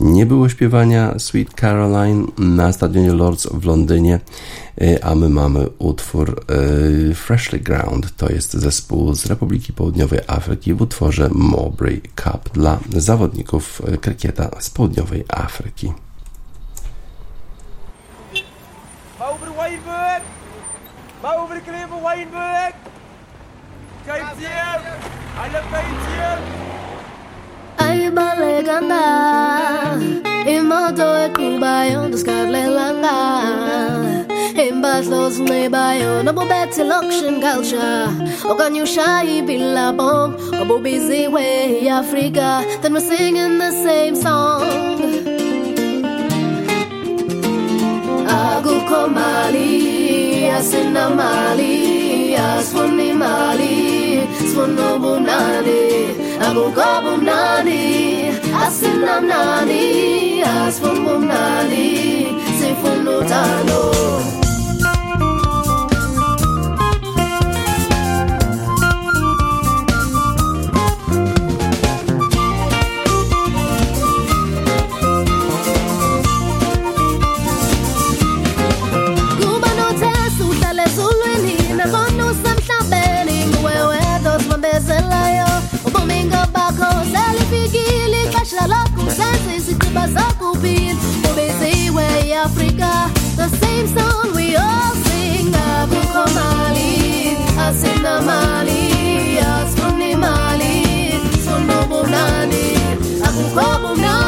Nie 0.00 0.26
było 0.26 0.48
śpiewania 0.48 1.18
Sweet 1.18 1.54
Caroline 1.54 2.26
na 2.38 2.72
stadionie 2.72 3.12
Lords 3.12 3.46
w 3.46 3.64
Londynie. 3.64 4.20
Y, 4.82 5.02
a 5.02 5.14
my 5.14 5.28
mamy 5.28 5.68
utwór 5.78 6.44
y, 7.10 7.14
Freshly 7.14 7.60
Ground. 7.60 8.16
To 8.16 8.32
jest 8.32 8.52
zespół 8.52 9.14
z 9.14 9.26
Republiki 9.26 9.72
Południowej 9.72 10.20
Afryki 10.26 10.74
w 10.74 10.82
utworze 10.82 11.28
Mowbray 11.32 12.02
Cup 12.16 12.50
dla 12.52 12.78
zawodników 12.96 13.65
y, 13.88 13.98
krykieta 13.98 14.50
z 14.60 14.70
Południowej 14.70 15.24
Afryki. 15.28 15.92
Ay, 27.78 28.10
baleganda, 28.10 29.04
imoto 30.46 31.24
ekubayon, 31.24 32.10
descarlelanda. 32.10 33.14
Imbazos 33.66 34.05
battles 34.80 35.38
nebayo 35.38 36.22
na 36.24 36.32
bobet 36.32 36.72
selection 36.72 37.40
culture. 37.40 38.08
Okanyushai 38.44 39.42
bilabong 39.46 40.34
obo 40.60 40.78
busy 40.78 41.28
way 41.28 41.88
africa. 41.88 42.64
Then 42.82 42.92
we're 42.94 43.00
singing 43.00 43.58
the 43.58 43.70
same 43.72 44.16
song. 44.16 44.62
Aguko 48.26 49.08
mali 49.08 50.48
asina 50.50 51.10
mali 51.14 51.96
Aswani 52.36 53.12
mali 53.12 54.20
sfuno 54.48 54.98
bunani 55.02 55.82
aguko 56.46 56.88
bunani 57.04 57.82
asina 58.64 59.20
nani 59.20 60.42
asfun 60.42 60.96
bunani 61.04 61.86
sifunu 62.58 63.16
tano. 63.30 64.45
as 90.06 90.16
Uncle 90.16 90.54
Bean. 90.62 90.96
Obese 91.28 91.90
way 91.90 92.32
Africa, 92.32 92.92
the 93.36 93.48
same 93.60 93.86
song 93.86 94.34
we 94.34 94.56
all 94.56 94.94
sing. 95.06 95.46
Abuko 95.52 96.24
Mali, 96.34 97.36
Mali, 100.14 100.84
Abuko 103.26 103.66
Bunani, 103.82 104.26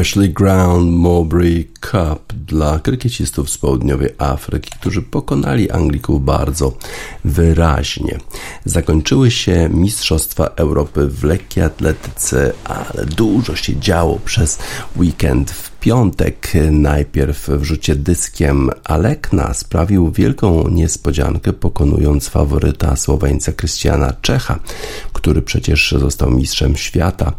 Freshly 0.00 0.28
Ground 0.28 0.92
Mowbray 0.92 1.68
Cup 1.80 2.32
dla 2.46 2.78
krykiecistów 2.78 3.50
z 3.50 3.58
południowej 3.58 4.08
Afryki, 4.18 4.70
którzy 4.70 5.02
pokonali 5.02 5.70
Anglików 5.70 6.24
bardzo 6.24 6.72
wyraźnie. 7.24 8.18
Zakończyły 8.64 9.30
się 9.30 9.68
Mistrzostwa 9.72 10.44
Europy 10.44 11.06
w 11.06 11.24
lekkiej 11.24 11.62
atletyce, 11.62 12.52
ale 12.64 13.06
dużo 13.06 13.56
się 13.56 13.76
działo 13.76 14.18
przez 14.24 14.58
weekend 14.96 15.50
w 15.50 15.69
piątek 15.80 16.52
najpierw 16.70 17.48
w 17.48 17.62
rzucie 17.64 17.96
dyskiem 17.96 18.70
Alekna 18.84 19.54
sprawił 19.54 20.12
wielką 20.12 20.68
niespodziankę, 20.68 21.52
pokonując 21.52 22.28
faworyta 22.28 22.96
Słoweńca 22.96 23.52
Krystiana 23.52 24.12
Czecha, 24.22 24.60
który 25.12 25.42
przecież 25.42 25.94
został 25.98 26.30
mistrzem 26.30 26.76
świata. 26.76 27.32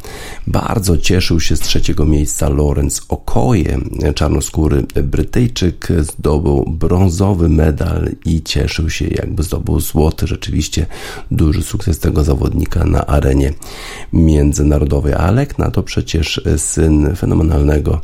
Bardzo 0.47 0.97
cieszył 0.97 1.39
się 1.39 1.55
z 1.55 1.59
trzeciego 1.59 2.05
miejsca 2.05 2.49
Lorenz 2.49 3.01
Okoje. 3.09 3.79
Czarnoskóry 4.15 4.83
Brytyjczyk 5.03 5.87
zdobył 5.99 6.65
brązowy 6.67 7.49
medal 7.49 8.09
i 8.25 8.43
cieszył 8.43 8.89
się, 8.89 9.07
jakby 9.07 9.43
zdobył 9.43 9.79
złoty. 9.79 10.27
Rzeczywiście 10.27 10.85
duży 11.31 11.63
sukces 11.63 11.99
tego 11.99 12.23
zawodnika 12.23 12.85
na 12.85 13.05
arenie 13.05 13.53
międzynarodowej. 14.13 15.13
Alekna 15.13 15.71
to 15.71 15.83
przecież 15.83 16.41
syn 16.57 17.15
fenomenalnego 17.15 18.01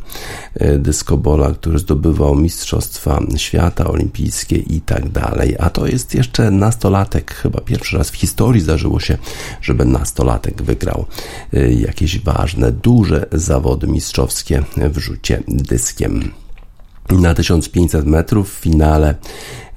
dyskobola, 0.78 1.54
który 1.54 1.80
zdobywał 1.80 2.36
mistrzostwa 2.36 3.22
świata, 3.38 3.88
olimpijskie 3.88 4.56
i 4.56 4.82
tak 4.82 5.10
dalej. 5.10 5.56
A 5.60 5.70
to 5.70 5.88
jest 5.88 6.16
jeszcze 6.16 6.52
nastolatek, 6.52 7.34
chyba 7.34 7.62
pierwszy 7.62 7.98
raz 7.98 8.10
w 8.10 8.16
historii 8.16 8.62
zdarzyło 8.62 9.00
się, 9.00 9.18
żeby 9.62 9.86
nastolatek 9.86 10.62
wygrał 10.62 11.06
e, 11.54 11.74
jakieś 11.74 12.20
ważne, 12.20 12.72
duże 12.72 13.26
zawody 13.32 13.88
mistrzowskie 13.88 14.64
w 14.78 14.98
rzucie 14.98 15.44
dyskiem. 15.48 16.32
Na 17.10 17.34
1500 17.34 18.06
metrów 18.06 18.54
w 18.54 18.60
finale 18.60 19.16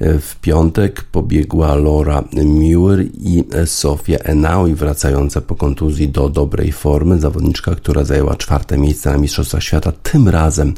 w 0.01 0.37
piątek 0.41 1.05
pobiegła 1.05 1.75
Laura 1.75 2.25
Muir 2.33 3.07
i 3.15 3.45
Sofia 3.67 4.19
Enaui, 4.19 4.75
wracająca 4.75 5.41
po 5.41 5.55
kontuzji 5.55 6.09
do 6.09 6.29
dobrej 6.29 6.73
formy. 6.73 7.21
Zawodniczka, 7.21 7.75
która 7.75 8.05
zajęła 8.05 8.37
czwarte 8.37 8.79
miejsce 8.79 9.11
na 9.11 9.19
Mistrzostwach 9.19 9.63
Świata, 9.63 9.93
tym 10.03 10.29
razem 10.29 10.75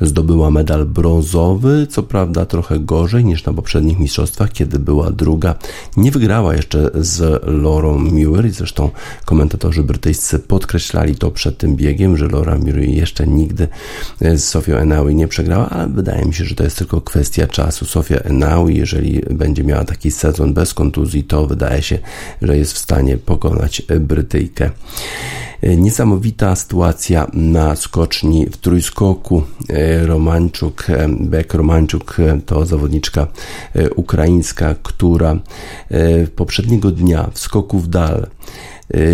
zdobyła 0.00 0.50
medal 0.50 0.86
brązowy, 0.86 1.86
co 1.90 2.02
prawda 2.02 2.46
trochę 2.46 2.78
gorzej 2.78 3.24
niż 3.24 3.44
na 3.44 3.52
poprzednich 3.52 3.98
mistrzostwach, 3.98 4.52
kiedy 4.52 4.78
była 4.78 5.10
druga. 5.10 5.54
Nie 5.96 6.10
wygrała 6.10 6.54
jeszcze 6.54 6.90
z 6.94 7.42
Laurą 7.46 7.98
Muir 7.98 8.46
i 8.46 8.50
zresztą 8.50 8.90
komentatorzy 9.24 9.82
brytyjscy 9.82 10.38
podkreślali 10.38 11.16
to 11.16 11.30
przed 11.30 11.58
tym 11.58 11.76
biegiem, 11.76 12.16
że 12.16 12.28
Laura 12.28 12.58
Muir 12.58 12.78
jeszcze 12.78 13.26
nigdy 13.26 13.68
z 14.20 14.44
Sofią 14.44 14.76
Enaui 14.76 15.14
nie 15.14 15.28
przegrała, 15.28 15.70
ale 15.70 15.88
wydaje 15.88 16.24
mi 16.24 16.34
się, 16.34 16.44
że 16.44 16.54
to 16.54 16.64
jest 16.64 16.78
tylko 16.78 17.00
kwestia 17.00 17.46
czasu. 17.46 17.84
Sofia 17.84 18.16
Enaui 18.16 18.61
i 18.68 18.76
jeżeli 18.76 19.20
będzie 19.30 19.64
miała 19.64 19.84
taki 19.84 20.10
sezon 20.10 20.54
bez 20.54 20.74
kontuzji, 20.74 21.24
to 21.24 21.46
wydaje 21.46 21.82
się, 21.82 21.98
że 22.42 22.58
jest 22.58 22.72
w 22.72 22.78
stanie 22.78 23.16
pokonać 23.16 23.82
Brytyjkę. 24.00 24.70
Niesamowita 25.76 26.56
sytuacja 26.56 27.26
na 27.32 27.76
skoczni 27.76 28.46
w 28.46 28.56
trójskoku. 28.56 29.42
Romanczuk, 30.02 30.86
Bek 31.20 31.54
Romanczuk 31.54 32.16
to 32.46 32.66
zawodniczka 32.66 33.26
ukraińska, 33.96 34.74
która 34.82 35.38
poprzedniego 36.36 36.90
dnia 36.90 37.30
w 37.32 37.38
skoku 37.38 37.78
w 37.78 37.88
dal 37.88 38.26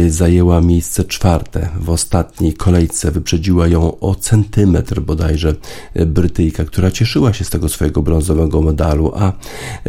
zajęła 0.08 0.60
miejsce 0.60 1.04
czwarte. 1.04 1.68
W 1.80 1.90
ostatniej 1.90 2.54
kolejce 2.54 3.10
wyprzedziła 3.10 3.68
ją 3.68 4.00
o 4.00 4.14
centymetr 4.14 5.00
bodajże 5.00 5.54
y, 5.96 6.06
Brytyjka, 6.06 6.64
która 6.64 6.90
cieszyła 6.90 7.32
się 7.32 7.44
z 7.44 7.50
tego 7.50 7.68
swojego 7.68 8.02
brązowego 8.02 8.62
medalu, 8.62 9.12
a 9.14 9.32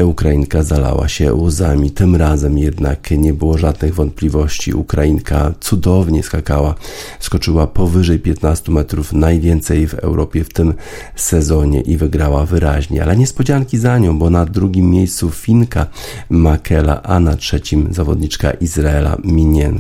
Ukrainka 0.04 0.64
zalała 0.64 1.08
się 1.08 1.34
łzami. 1.34 1.92
Tym 1.92 2.16
razem 2.16 2.58
jednak 2.58 3.12
nie 3.12 3.34
było 3.34 3.58
żadnych 3.58 3.96
wątpliwości. 3.96 4.74
Ukrainka 4.74 5.54
cudownie 5.60 6.24
skakała, 6.24 6.76
skoczyła 7.20 7.68
powyżej 7.68 8.20
15 8.20 8.72
metrów, 8.72 9.14
najwięcej 9.14 9.88
w 9.88 9.94
Europie 9.94 10.44
w 10.44 10.54
tym 10.54 10.74
sezonie 11.16 11.82
i 11.82 11.98
wygrała 11.98 12.46
wyraźnie. 12.46 13.04
Ale 13.04 13.18
niespodzianki 13.18 13.78
za 13.78 13.98
nią, 13.98 14.20
bo 14.20 14.30
na 14.30 14.46
drugim 14.46 14.90
miejscu 14.90 15.30
Finka 15.32 15.86
Makela, 16.30 17.04
a 17.04 17.20
na 17.20 17.36
trzecim 17.36 17.94
zawodniczka 17.94 18.52
Izraela 18.52 19.18
Minien. 19.24 19.79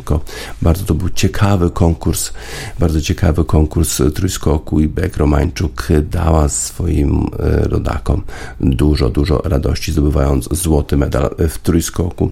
Bardzo 0.61 0.85
to 0.85 0.93
był 0.93 1.09
ciekawy 1.09 1.71
konkurs, 1.71 2.33
bardzo 2.79 3.01
ciekawy 3.01 3.45
konkurs 3.45 4.01
trójskoku 4.15 4.79
i 4.79 4.87
Bek 4.87 5.17
Romańczuk 5.17 5.87
dała 6.11 6.49
swoim 6.49 7.27
e, 7.39 7.67
rodakom 7.67 8.21
dużo, 8.59 9.09
dużo 9.09 9.41
radości, 9.45 9.91
zdobywając 9.91 10.49
złoty 10.51 10.97
medal 10.97 11.35
w 11.49 11.57
trójskoku. 11.57 12.31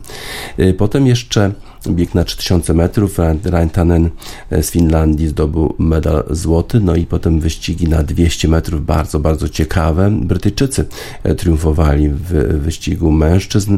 E, 0.58 0.74
potem 0.74 1.08
jeszcze 1.08 1.52
bieg 1.96 2.16
na 2.16 2.24
3000 2.24 2.74
metrów. 2.74 3.18
Raintanen 3.44 4.10
z 4.52 4.72
Finlandii 4.72 5.28
zdobył 5.28 5.74
medal 5.80 6.24
złoty, 6.30 6.80
no 6.80 6.96
i 6.96 7.06
potem 7.06 7.40
wyścigi 7.40 7.88
na 7.88 8.04
200 8.04 8.48
metrów 8.48 8.86
bardzo, 8.86 9.20
bardzo 9.20 9.50
ciekawe. 9.50 10.12
Brytyjczycy 10.22 10.86
e, 11.24 11.36
triumfowali 11.36 12.10
w 12.10 12.32
wyścigu 12.64 13.12
mężczyzn. 13.12 13.78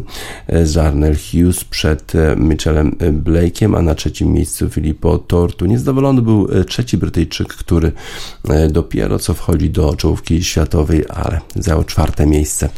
Jarnell 0.76 1.16
Hughes 1.16 1.64
przed 1.64 2.14
Mitchellem 2.38 2.96
Blake'iem, 3.24 3.78
a 3.78 3.82
na 3.82 3.96
trzecim 3.96 4.34
miejscu 4.34 4.70
Filippo 4.70 5.18
Tortu. 5.18 5.66
Niezadowolony 5.66 6.22
był 6.22 6.48
e, 6.52 6.66
trzeci 6.66 6.98
Brytyjczyk, 6.98 7.48
który 7.48 7.92
e, 8.50 8.70
dopiero 8.70 9.20
co 9.20 9.34
wchodzi 9.34 9.70
do 9.70 9.96
czołówki 9.96 10.44
światowej, 10.44 11.06
ale 11.10 11.42
zajął 11.56 11.84
czwarte 11.84 12.26
miejsce 12.26 12.70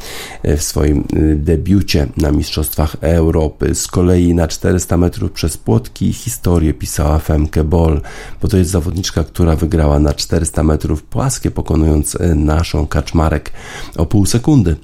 e, 0.43 0.57
w 0.57 0.63
swoim 0.63 1.03
debiucie 1.35 2.07
na 2.17 2.31
Mistrzostwach 2.31 2.95
Europy. 3.01 3.75
Z 3.75 3.87
kolei 3.87 4.33
na 4.33 4.47
400 4.47 4.97
metrów 4.97 5.20
przez 5.29 5.57
płotki 5.57 6.13
historię 6.13 6.73
pisała 6.73 7.19
Femke 7.19 7.63
Boll, 7.63 8.01
bo 8.41 8.47
to 8.47 8.57
jest 8.57 8.71
zawodniczka, 8.71 9.23
która 9.23 9.55
wygrała 9.55 9.99
na 9.99 10.13
400 10.13 10.63
metrów 10.63 11.03
płaskie, 11.03 11.51
pokonując 11.51 12.17
naszą 12.35 12.87
Kaczmarek 12.87 13.51
o 13.97 14.05
pół 14.05 14.25
sekundy 14.25 14.75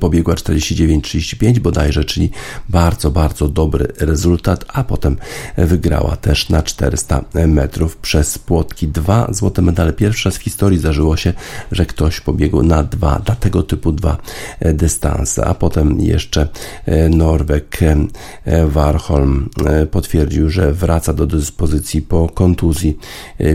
pobiegła 0.00 0.34
49-35 0.34 1.58
bodajże, 1.58 2.04
czyli 2.04 2.30
bardzo, 2.68 3.10
bardzo 3.10 3.48
dobry 3.48 3.88
rezultat, 3.98 4.64
a 4.68 4.84
potem 4.84 5.16
wygrała 5.56 6.16
też 6.16 6.48
na 6.48 6.62
400 6.62 7.24
metrów 7.46 7.96
przez 7.96 8.38
płotki. 8.38 8.88
Dwa 8.88 9.28
złote 9.32 9.62
medale. 9.62 9.92
Pierwszy 9.92 10.28
raz 10.28 10.38
w 10.38 10.42
historii 10.42 10.78
zdarzyło 10.78 11.16
się, 11.16 11.32
że 11.72 11.86
ktoś 11.86 12.20
pobiegł 12.20 12.62
na 12.62 12.82
dwa, 12.82 13.22
na 13.28 13.34
tego 13.34 13.62
typu 13.62 13.92
dwa 13.92 14.16
dystanse, 14.60 15.44
a 15.44 15.54
potem 15.54 16.00
jeszcze 16.00 16.48
Norwek 17.10 17.78
Warholm 18.66 19.48
potwierdził, 19.90 20.50
że 20.50 20.72
wraca 20.72 21.12
do 21.12 21.26
dyspozycji 21.26 22.02
po 22.02 22.28
kontuzji. 22.28 22.98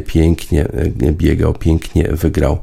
Pięknie 0.07 0.67
biegał, 1.11 1.53
pięknie 1.53 2.03
wygrał, 2.11 2.57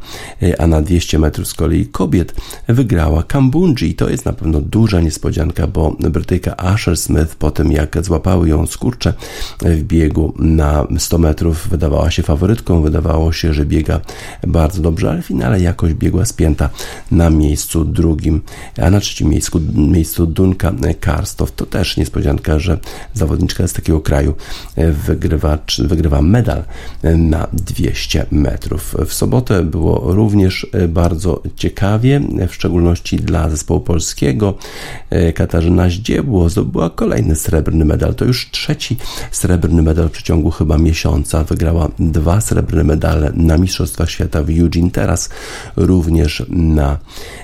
a 0.58 0.66
na 0.66 0.82
200 0.82 1.18
metrów 1.18 1.48
z 1.48 1.54
kolei 1.54 1.86
kobiet 1.86 2.34
wygrała 2.68 3.22
Kam 3.22 3.43
Kambundży 3.44 3.94
to 3.94 4.10
jest 4.10 4.24
na 4.24 4.32
pewno 4.32 4.60
duża 4.60 5.00
niespodzianka, 5.00 5.66
bo 5.66 5.96
Brytyjka 6.10 6.56
Asher 6.56 6.96
Smith 6.96 7.34
po 7.34 7.50
tym 7.50 7.72
jak 7.72 8.04
złapały 8.04 8.48
ją 8.48 8.66
skurcze 8.66 9.14
w 9.60 9.82
biegu 9.82 10.34
na 10.38 10.86
100 10.98 11.18
metrów 11.18 11.68
wydawała 11.68 12.10
się 12.10 12.22
faworytką, 12.22 12.82
wydawało 12.82 13.32
się, 13.32 13.54
że 13.54 13.66
biega 13.66 14.00
bardzo 14.46 14.82
dobrze, 14.82 15.10
ale 15.10 15.22
w 15.22 15.26
finale 15.26 15.60
jakoś 15.60 15.94
biegła 15.94 16.24
spięta 16.24 16.70
na 17.10 17.30
miejscu 17.30 17.84
drugim, 17.84 18.42
a 18.82 18.90
na 18.90 19.00
trzecim 19.00 19.28
miejscu, 19.28 19.60
miejscu 19.74 20.26
Dunka 20.26 20.72
Karstow. 21.00 21.52
To 21.52 21.66
też 21.66 21.96
niespodzianka, 21.96 22.58
że 22.58 22.78
zawodniczka 23.14 23.68
z 23.68 23.72
takiego 23.72 24.00
kraju 24.00 24.34
wygrywa, 25.06 25.58
wygrywa 25.78 26.22
medal 26.22 26.64
na 27.16 27.46
200 27.52 28.26
metrów. 28.30 28.94
W 29.06 29.14
sobotę 29.14 29.62
było 29.62 30.14
również 30.14 30.66
bardzo 30.88 31.42
ciekawie, 31.56 32.20
w 32.48 32.54
szczególności 32.54 33.16
dla 33.16 33.33
dla 33.34 33.50
zespołu 33.50 33.80
polskiego. 33.80 34.54
E, 35.10 35.32
Katarzyna 35.32 35.88
Zdziebło 35.88 36.48
zdobyła 36.48 36.90
kolejny 36.90 37.36
srebrny 37.36 37.84
medal. 37.84 38.14
To 38.14 38.24
już 38.24 38.50
trzeci 38.50 38.96
srebrny 39.30 39.82
medal 39.82 40.08
w 40.08 40.10
przeciągu 40.10 40.50
chyba 40.50 40.78
miesiąca. 40.78 41.44
Wygrała 41.44 41.88
dwa 41.98 42.40
srebrne 42.40 42.84
medale 42.84 43.32
na 43.34 43.58
Mistrzostwach 43.58 44.10
Świata 44.10 44.42
w 44.42 44.50
Eugene. 44.50 44.90
Teraz 44.90 45.30
również 45.76 46.46
na, 46.48 46.98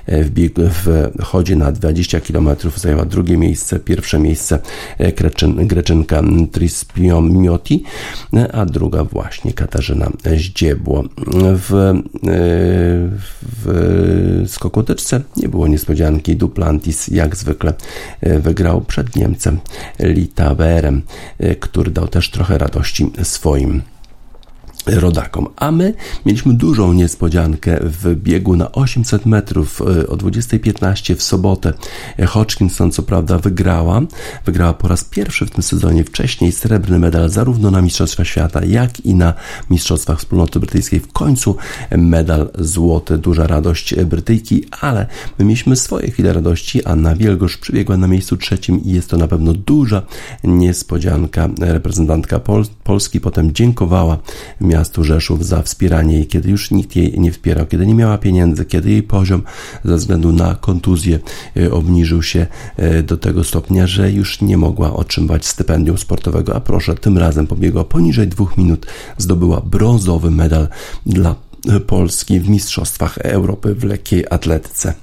e, 0.07 0.25
w, 0.25 0.31
biegu, 0.31 0.63
w 0.85 1.11
chodzie 1.23 1.57
na 1.57 1.73
20 1.73 2.21
km 2.21 2.49
zajęła 2.77 3.05
drugie 3.05 3.37
miejsce. 3.37 3.79
Pierwsze 3.79 4.19
miejsce 4.19 4.59
e, 4.99 5.13
Greczyn, 5.13 5.67
Greczynka 5.67 6.23
Trispiomiotti, 6.53 7.85
a 8.53 8.67
druga 8.67 9.05
właśnie 9.05 9.53
Katarzyna 9.53 10.11
Zdziebło. 10.37 11.05
W, 11.43 11.95
w 13.65 14.45
skokoteczce 14.47 15.21
nie 15.37 15.49
było 15.49 15.69
nie 15.69 15.79
niespodzianki 15.81 16.37
Duplantis 16.37 17.09
jak 17.09 17.37
zwykle 17.37 17.75
e, 18.21 18.39
wygrał 18.39 18.81
przed 18.81 19.17
Niemcem 19.17 19.61
Litaberem, 19.99 21.03
e, 21.39 21.55
który 21.55 21.91
dał 21.91 22.09
też 22.09 22.31
trochę 22.31 22.59
radości 22.59 23.13
swoim 23.23 23.83
rodakom. 24.87 25.49
A 25.57 25.71
my 25.71 25.95
mieliśmy 26.27 26.55
dużą 26.55 26.93
niespodziankę 26.93 27.79
w 27.83 28.15
biegu 28.15 28.57
na 28.57 28.73
800 28.73 29.27
metrów 29.27 29.83
e, 29.83 30.07
o 30.07 30.17
20.15 30.17 31.15
w 31.15 31.23
sobotę. 31.23 31.73
Hodgkinson 32.27 32.93
co 32.93 33.03
prawda 33.03 33.39
wygrała. 33.39 34.01
Wygrała 34.45 34.75
po 34.75 34.89
raz 34.89 35.05
pierwszy 35.05 35.47
w 35.47 35.51
tym 35.51 35.63
sezonie 35.63 36.05
wcześniej 36.05 36.53
srebrny 36.53 36.99
medal 36.99 37.31
zarówno 37.31 37.71
na 37.71 37.83
Mistrzostwach 37.83 38.27
Świata, 38.27 38.65
jak 38.65 39.01
i 39.01 39.15
na 39.15 39.35
Mistrzostwach 39.71 40.19
Wspólnoty 40.19 40.61
Brytyjskiej. 40.61 41.01
W 41.01 41.13
końcu 41.13 41.57
medal 41.97 42.51
złoty. 42.59 43.19
Duża 43.19 43.47
radość 43.47 43.95
Brytyjki, 43.95 44.65
ale 44.81 45.07
my 45.39 45.45
mieliśmy 45.45 45.77
swoje 45.77 46.11
chwile 46.11 46.33
radości. 46.33 46.85
Anna 46.85 47.15
Wielgosz 47.15 47.57
przybiegła 47.57 47.97
na 47.97 48.07
miejscu 48.07 48.37
trzecim 48.37 48.85
i 48.85 48.93
jest 48.93 49.11
to 49.11 49.17
na 49.17 49.29
pewno 49.29 49.53
duża 49.53 50.03
niespodzianka. 50.45 51.49
Reprezentantka 51.61 52.41
Pol 52.41 52.65
Polski 52.85 53.21
potem 53.21 53.53
dziękowała 53.53 54.19
miastu 54.71 55.05
Rzeszów 55.05 55.47
za 55.47 55.63
wspieranie 55.63 56.15
jej, 56.15 56.27
kiedy 56.27 56.51
już 56.51 56.71
nikt 56.71 56.97
jej 56.97 57.21
nie 57.21 57.33
wspierał, 57.33 57.67
kiedy 57.67 57.87
nie 57.87 57.95
miała 57.95 58.19
pieniędzy, 58.19 58.65
kiedy 58.65 58.91
jej 58.91 59.03
poziom 59.03 59.43
ze 59.85 59.97
względu 59.97 60.33
na 60.33 60.55
kontuzję 60.55 61.19
e, 61.57 61.73
obniżył 61.73 62.23
się 62.23 62.47
e, 62.77 63.03
do 63.03 63.17
tego 63.17 63.45
stopnia, 63.45 63.87
że 63.87 64.13
już 64.13 64.41
nie 64.41 64.57
mogła 64.57 64.93
otrzymać 64.93 65.47
stypendium 65.47 65.99
sportowego, 65.99 66.57
a 66.57 66.61
proszę, 66.61 66.95
tym 66.95 67.19
razem 67.19 67.47
pobiegła 67.47 67.85
poniżej 67.85 68.29
dwóch 68.29 68.57
minut, 68.57 68.87
zdobyła 69.19 69.61
brązowy 69.61 70.31
medal 70.31 70.69
dla 71.07 71.35
e, 71.69 71.81
Polski 71.81 72.41
w 72.41 72.49
Mistrzostwach 72.49 73.19
Europy 73.19 73.75
w 73.75 73.85
lekkiej 73.85 74.25
atletyce. 74.31 74.95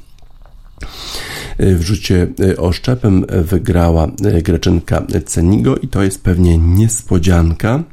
W 1.59 1.81
rzucie 1.81 2.27
oszczepem 2.57 3.25
wygrała 3.29 4.07
Greczynka 4.43 5.05
Cenigo 5.25 5.75
i 5.75 5.87
to 5.87 6.03
jest 6.03 6.23
pewnie 6.23 6.57
niespodzianka. 6.57 7.83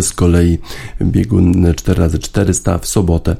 Z 0.00 0.12
kolei 0.12 0.58
biegun 1.02 1.64
4x400 1.64 2.78
w 2.80 2.86
sobotę 2.86 3.36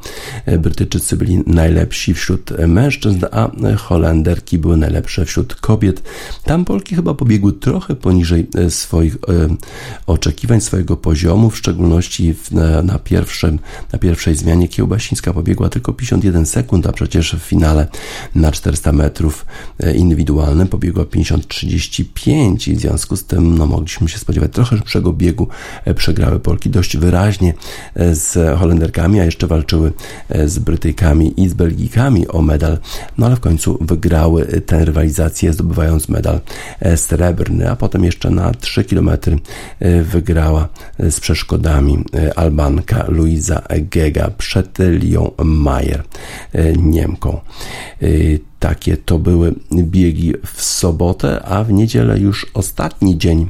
Brytyjczycy 0.58 1.16
byli 1.16 1.42
najlepsi 1.46 2.14
wśród 2.14 2.50
mężczyzn, 2.68 3.24
a 3.30 3.50
Holenderki 3.76 4.58
były 4.58 4.76
najlepsze 4.76 5.24
wśród 5.24 5.54
kobiet. 5.54 6.02
Tam 6.44 6.64
Polki 6.64 6.96
chyba 6.96 7.14
pobiegły 7.14 7.52
trochę 7.52 7.94
poniżej 7.94 8.46
swoich 8.68 9.14
e, 9.14 9.18
oczekiwań, 10.06 10.60
swojego 10.60 10.96
poziomu, 10.96 11.50
w 11.50 11.58
szczególności 11.58 12.34
na, 12.82 12.98
pierwszym, 12.98 13.58
na 13.92 13.98
pierwszej 13.98 14.34
zmianie 14.34 14.68
Kiełbasińska 14.68 15.32
pobiegła 15.32 15.68
tylko 15.68 15.92
51 15.92 16.46
sekund, 16.46 16.86
a 16.86 16.92
przecież 16.92 17.34
w 17.34 17.38
finale 17.38 17.86
na 18.34 18.52
400 18.52 18.92
metrów 18.92 19.46
e, 19.80 19.94
indywidualnym 19.94 20.68
pobiegła 20.68 21.04
50-35 21.04 22.70
i 22.70 22.76
w 22.76 22.80
związku 22.80 23.16
z 23.16 23.24
tym 23.24 23.58
no, 23.58 23.66
mogliśmy 23.66 24.08
się 24.08 24.18
spodziewać 24.18 24.52
trochę 24.52 24.76
szybszego 24.76 25.12
biegu. 25.12 25.48
E, 25.84 25.94
Polki 26.40 26.70
dość 26.70 26.96
wyraźnie 26.96 27.54
e, 27.94 28.14
z 28.14 28.58
Holenderkami, 28.58 29.20
a 29.20 29.24
jeszcze 29.24 29.46
walczyły 29.46 29.92
e, 30.28 30.48
z 30.48 30.58
Brytyjkami 30.58 31.40
i 31.40 31.48
z 31.48 31.54
Belgikami 31.54 32.28
o 32.28 32.42
medal, 32.42 32.78
no 33.18 33.26
ale 33.26 33.36
w 33.36 33.40
końcu 33.40 33.78
wygrały 33.80 34.46
tę 34.66 34.84
rywalizację, 34.84 35.52
zdobywając 35.52 36.08
medal 36.08 36.40
e, 36.80 36.96
srebrny, 36.96 37.70
a 37.70 37.76
potem 37.76 38.04
jeszcze 38.04 38.30
na 38.30 38.50
3 38.54 38.84
km 38.84 39.10
wygrała 40.02 40.68
z 40.98 41.20
przeszkodami 41.20 42.04
Albanka 42.36 43.04
Luisa 43.08 43.62
Gega 43.90 44.30
przed 44.38 44.78
Lią 44.78 45.30
Mayer, 45.44 46.02
Niemką. 46.76 47.40
Takie 48.58 48.96
to 48.96 49.18
były 49.18 49.54
biegi 49.72 50.32
w 50.46 50.62
sobotę, 50.62 51.42
a 51.42 51.64
w 51.64 51.72
niedzielę 51.72 52.18
już 52.18 52.46
ostatni 52.54 53.18
dzień 53.18 53.48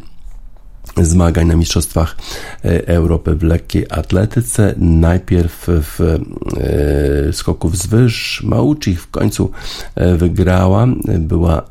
zmagań 1.03 1.47
na 1.47 1.57
Mistrzostwach 1.57 2.17
e, 2.65 2.89
Europy 2.89 3.35
w 3.35 3.43
lekkiej 3.43 3.87
atletyce. 3.91 4.75
Najpierw 4.79 5.67
w 5.69 6.01
e, 6.01 7.33
skoku 7.33 7.69
wzwyż 7.69 8.43
Maucich 8.45 9.03
w 9.03 9.11
końcu 9.11 9.51
e, 9.95 10.17
wygrała. 10.17 10.87
Była 11.19 11.63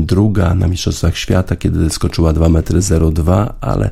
druga 0.00 0.54
na 0.54 0.66
Mistrzostwach 0.68 1.16
Świata, 1.16 1.56
kiedy 1.56 1.90
skoczyła 1.90 2.32
2 2.32 2.48
metry 2.48 2.80
02, 3.12 3.54
ale 3.60 3.90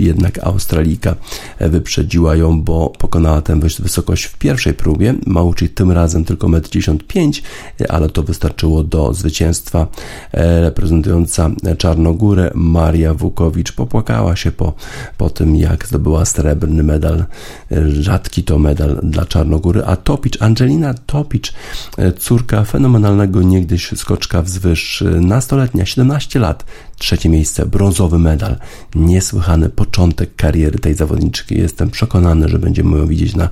jednak 0.00 0.38
Australika 0.38 1.14
wyprzedziła 1.60 2.36
ją, 2.36 2.62
bo 2.62 2.92
pokonała 2.98 3.42
tę 3.42 3.60
wysokość 3.60 4.24
w 4.24 4.38
pierwszej 4.38 4.74
próbie. 4.74 5.14
Maucich 5.26 5.74
tym 5.74 5.92
razem 5.92 6.24
tylko 6.24 6.46
1,95 6.46 7.42
m, 7.80 7.86
ale 7.88 8.08
to 8.08 8.22
wystarczyło 8.22 8.84
do 8.84 9.14
zwycięstwa. 9.14 9.86
Reprezentująca 10.32 11.50
Czarnogórę 11.78 12.50
Maria 12.54 13.14
Wukowicz 13.14 13.72
popłakała 13.84 14.36
się 14.36 14.52
po, 14.52 14.72
po 15.16 15.30
tym, 15.30 15.56
jak 15.56 15.86
zdobyła 15.86 16.24
srebrny 16.24 16.82
medal. 16.82 17.24
Rzadki 17.88 18.44
to 18.44 18.58
medal 18.58 19.00
dla 19.02 19.26
Czarnogóry. 19.26 19.84
A 19.84 19.96
Topicz, 19.96 20.42
Angelina 20.42 20.94
Topicz, 20.94 21.52
córka 22.18 22.64
fenomenalnego 22.64 23.42
niegdyś 23.42 23.90
skoczka 23.96 24.42
wzwyż, 24.42 25.04
nastoletnia, 25.20 25.86
17 25.86 26.38
lat, 26.38 26.64
trzecie 26.98 27.28
miejsce, 27.28 27.66
brązowy 27.66 28.18
medal. 28.18 28.56
Niesłychany 28.94 29.68
początek 29.68 30.36
kariery 30.36 30.78
tej 30.78 30.94
zawodniczki. 30.94 31.58
Jestem 31.58 31.90
przekonany, 31.90 32.48
że 32.48 32.58
będziemy 32.58 32.98
ją 32.98 33.06
widzieć 33.06 33.36
na 33.36 33.48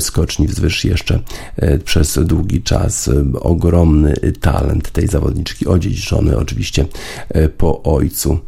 skoczni 0.00 0.48
wzwyż 0.48 0.84
jeszcze 0.84 1.20
e, 1.56 1.78
przez 1.78 2.18
długi 2.24 2.62
czas. 2.62 3.10
Ogromny 3.40 4.14
talent 4.40 4.90
tej 4.90 5.08
zawodniczki, 5.08 5.66
odziedziczony 5.66 6.36
oczywiście 6.36 6.86
e, 7.28 7.48
po 7.48 7.82
ojcu. 7.82 8.38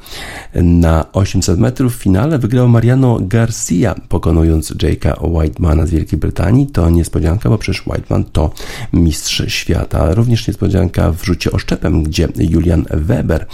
Na 0.55 1.13
800 1.13 1.59
metrów 1.59 1.97
w 1.97 2.03
finale 2.03 2.39
wygrał 2.39 2.69
Mariano 2.69 3.19
Garcia, 3.21 3.95
pokonując 4.09 4.73
Jake'a 4.73 5.29
Whitemana 5.29 5.87
z 5.87 5.91
Wielkiej 5.91 6.19
Brytanii. 6.19 6.67
To 6.67 6.91
niespodzianka, 6.91 7.49
bo 7.49 7.59
przecież 7.59 7.87
Whiteman 7.87 8.25
to 8.25 8.51
mistrz 8.93 9.43
świata. 9.49 10.15
Również 10.15 10.49
niespodzianka 10.49 11.13
w 11.13 11.25
rzucie 11.25 11.53
oszczepem, 11.53 12.03
gdzie 12.03 12.29
Julian 12.37 12.85
Weber 12.91 13.47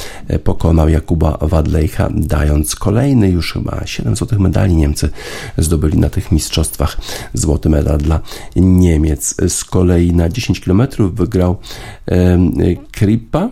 pokonał 0.44 0.69
Jakuba 0.88 1.38
Wadlejcha, 1.40 2.08
dając 2.14 2.76
kolejny 2.76 3.28
już 3.28 3.52
chyba 3.52 3.86
7 3.86 4.16
złotych 4.16 4.38
medali. 4.38 4.76
Niemcy 4.76 5.10
zdobyli 5.58 5.98
na 5.98 6.10
tych 6.10 6.32
mistrzostwach 6.32 6.96
złoty 7.34 7.68
medal 7.68 7.98
dla 7.98 8.20
Niemiec. 8.56 9.34
Z 9.48 9.64
kolei 9.64 10.12
na 10.12 10.28
10 10.28 10.60
km 10.60 10.82
wygrał 10.98 11.56
Kripa 12.92 13.48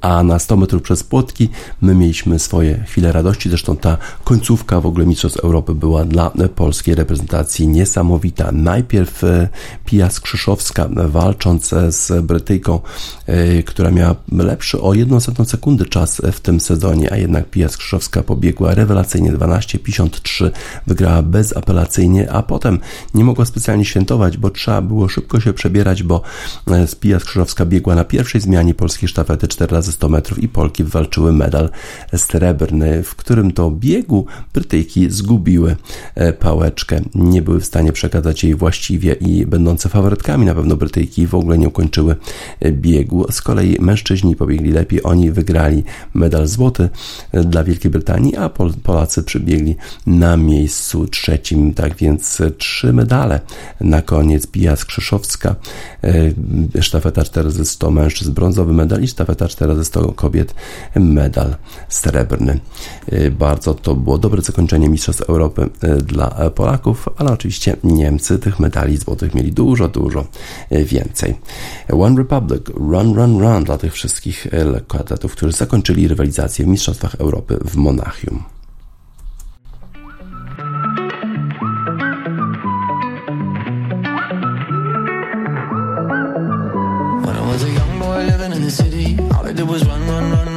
a 0.00 0.22
na 0.22 0.38
100 0.38 0.56
metrów 0.56 0.82
przez 0.82 1.04
płotki 1.04 1.48
my 1.80 1.94
mieliśmy 1.94 2.38
swoje 2.38 2.84
chwile 2.86 3.12
radości. 3.12 3.48
Zresztą 3.48 3.76
ta 3.76 3.98
końcówka 4.24 4.80
w 4.80 4.86
ogóle 4.86 5.06
Mistrzostw 5.06 5.40
Europy 5.40 5.74
była 5.74 6.04
dla 6.04 6.30
polskiej 6.54 6.94
reprezentacji 6.94 7.68
niesamowita. 7.68 8.52
Najpierw 8.52 9.24
e, 9.24 9.48
Pia 9.84 10.10
Skrzyszowska 10.10 10.88
walcząc 11.08 11.74
z 11.88 12.24
Brytyjką, 12.24 12.80
e, 13.26 13.62
która 13.62 13.90
miała 13.90 14.14
lepszy 14.32 14.80
o 14.80 14.94
1 14.94 15.20
sekundę 15.44 15.86
czas 15.86 16.22
w 16.32 16.40
tym 16.40 16.60
sezonie, 16.60 17.12
a 17.12 17.16
jednak 17.16 17.50
Pia 17.50 17.68
Skrzyszowska 17.68 18.22
pobiegła 18.22 18.74
rewelacyjnie 18.74 19.32
12.53, 19.32 20.50
wygrała 20.86 21.22
bezapelacyjnie, 21.22 22.32
a 22.32 22.42
potem 22.42 22.78
nie 23.14 23.24
mogła 23.24 23.44
specjalnie 23.44 23.84
świętować, 23.84 24.36
bo 24.36 24.50
trzeba 24.50 24.82
było 24.82 25.08
szybko 25.08 25.40
się 25.40 25.52
przebierać, 25.52 26.02
bo 26.02 26.22
e, 26.70 26.86
Pia 27.00 27.20
Skrzyszowska 27.20 27.66
biegła 27.66 27.94
na 27.94 28.04
pierwszej 28.04 28.40
zmianie 28.40 28.74
polskiej 28.74 29.08
sztafety 29.08 29.48
4 29.52 29.72
razy 29.72 29.92
100 29.92 30.08
metrów 30.08 30.42
i 30.42 30.48
Polki 30.48 30.84
wywalczyły 30.84 31.32
medal 31.32 31.70
srebrny, 32.16 33.02
w 33.02 33.14
którym 33.14 33.52
to 33.52 33.70
biegu 33.70 34.26
Brytyjki 34.54 35.10
zgubiły 35.10 35.76
e, 36.14 36.32
pałeczkę. 36.32 37.00
Nie 37.14 37.42
były 37.42 37.60
w 37.60 37.66
stanie 37.66 37.92
przekazać 37.92 38.44
jej 38.44 38.54
właściwie 38.54 39.12
i 39.12 39.46
będące 39.46 39.88
faworytkami 39.88 40.46
na 40.46 40.54
pewno 40.54 40.76
Brytyjki 40.76 41.26
w 41.26 41.34
ogóle 41.34 41.58
nie 41.58 41.68
ukończyły 41.68 42.16
e, 42.60 42.72
biegu. 42.72 43.26
Z 43.30 43.42
kolei 43.42 43.76
mężczyźni 43.80 44.36
pobiegli 44.36 44.72
lepiej, 44.72 45.00
oni 45.02 45.30
wygrali 45.30 45.84
medal 46.14 46.46
złoty 46.46 46.88
e, 47.32 47.44
dla 47.44 47.64
Wielkiej 47.64 47.90
Brytanii, 47.90 48.36
a 48.36 48.48
Polacy 48.82 49.22
przybiegli 49.22 49.76
na 50.06 50.36
miejscu 50.36 51.06
trzecim. 51.06 51.74
Tak 51.74 51.96
więc 51.96 52.42
trzy 52.58 52.92
medale 52.92 53.40
na 53.80 54.02
koniec. 54.02 54.46
Pija 54.46 54.76
Skrzyszowska, 54.76 55.56
sztafeta 56.80 57.24
4 57.24 57.44
razy 57.44 57.64
100 57.64 57.90
mężczyzn, 57.90 58.32
brązowy 58.32 58.72
medal 58.72 59.02
i 59.02 59.08
sztafeta 59.08 59.41
4 59.48 59.72
razy 59.72 59.84
100 59.84 60.12
kobiet 60.12 60.54
medal 60.94 61.56
srebrny. 61.88 62.60
Y, 63.12 63.30
bardzo 63.30 63.74
to 63.74 63.94
było 63.94 64.18
dobre 64.18 64.42
zakończenie 64.42 64.88
Mistrzostw 64.88 65.22
Europy 65.22 65.68
y, 65.84 66.02
dla 66.02 66.50
Polaków, 66.50 67.08
ale 67.16 67.32
oczywiście 67.32 67.76
Niemcy 67.84 68.38
tych 68.38 68.60
medali 68.60 68.96
złotych 68.96 69.34
mieli 69.34 69.52
dużo, 69.52 69.88
dużo 69.88 70.24
y, 70.72 70.84
więcej. 70.84 71.34
One 71.92 72.18
Republic, 72.18 72.62
Run, 72.74 73.14
Run, 73.14 73.40
Run 73.40 73.64
dla 73.64 73.78
tych 73.78 73.92
wszystkich 73.92 74.46
lekkoatletów, 74.52 75.32
którzy 75.32 75.52
zakończyli 75.52 76.08
rywalizację 76.08 76.64
w 76.64 76.68
Mistrzostwach 76.68 77.14
Europy 77.14 77.58
w 77.64 77.76
Monachium. 77.76 78.51
I 89.62 89.64
did 89.64 89.70
was 89.70 89.86
run, 89.86 90.08
run, 90.08 90.32
run, 90.32 90.51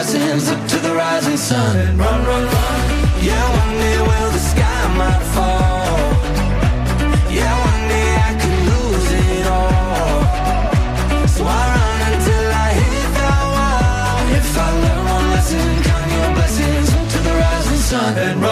blessings 0.00 0.48
up 0.48 0.66
to 0.66 0.78
the 0.78 0.94
rising 0.94 1.36
sun. 1.36 1.76
Run, 1.98 2.24
run, 2.24 2.44
run. 2.44 2.80
Yeah, 3.20 3.44
one 3.60 3.74
day 3.82 3.98
will 4.08 4.30
the 4.36 4.44
sky 4.52 4.80
might 4.96 5.24
fall. 5.34 6.08
Yeah, 7.36 7.52
one 7.68 7.82
day 7.92 8.10
I 8.28 8.32
could 8.40 8.60
lose 8.70 9.08
it 9.28 9.46
all. 9.58 11.28
So 11.28 11.44
I 11.44 11.62
run 11.74 12.00
until 12.12 12.46
I 12.66 12.68
hit 12.80 13.08
that 13.18 13.44
wall. 13.54 14.20
If 14.38 14.58
I 14.64 14.68
learn 14.84 15.02
one 15.16 15.26
lesson, 15.34 15.68
count 15.88 16.06
your 16.16 16.30
blessings 16.36 16.88
up 16.96 17.06
to 17.12 17.18
the 17.26 17.34
rising 17.42 17.82
sun. 17.90 18.18
And 18.18 18.40
run. 18.40 18.49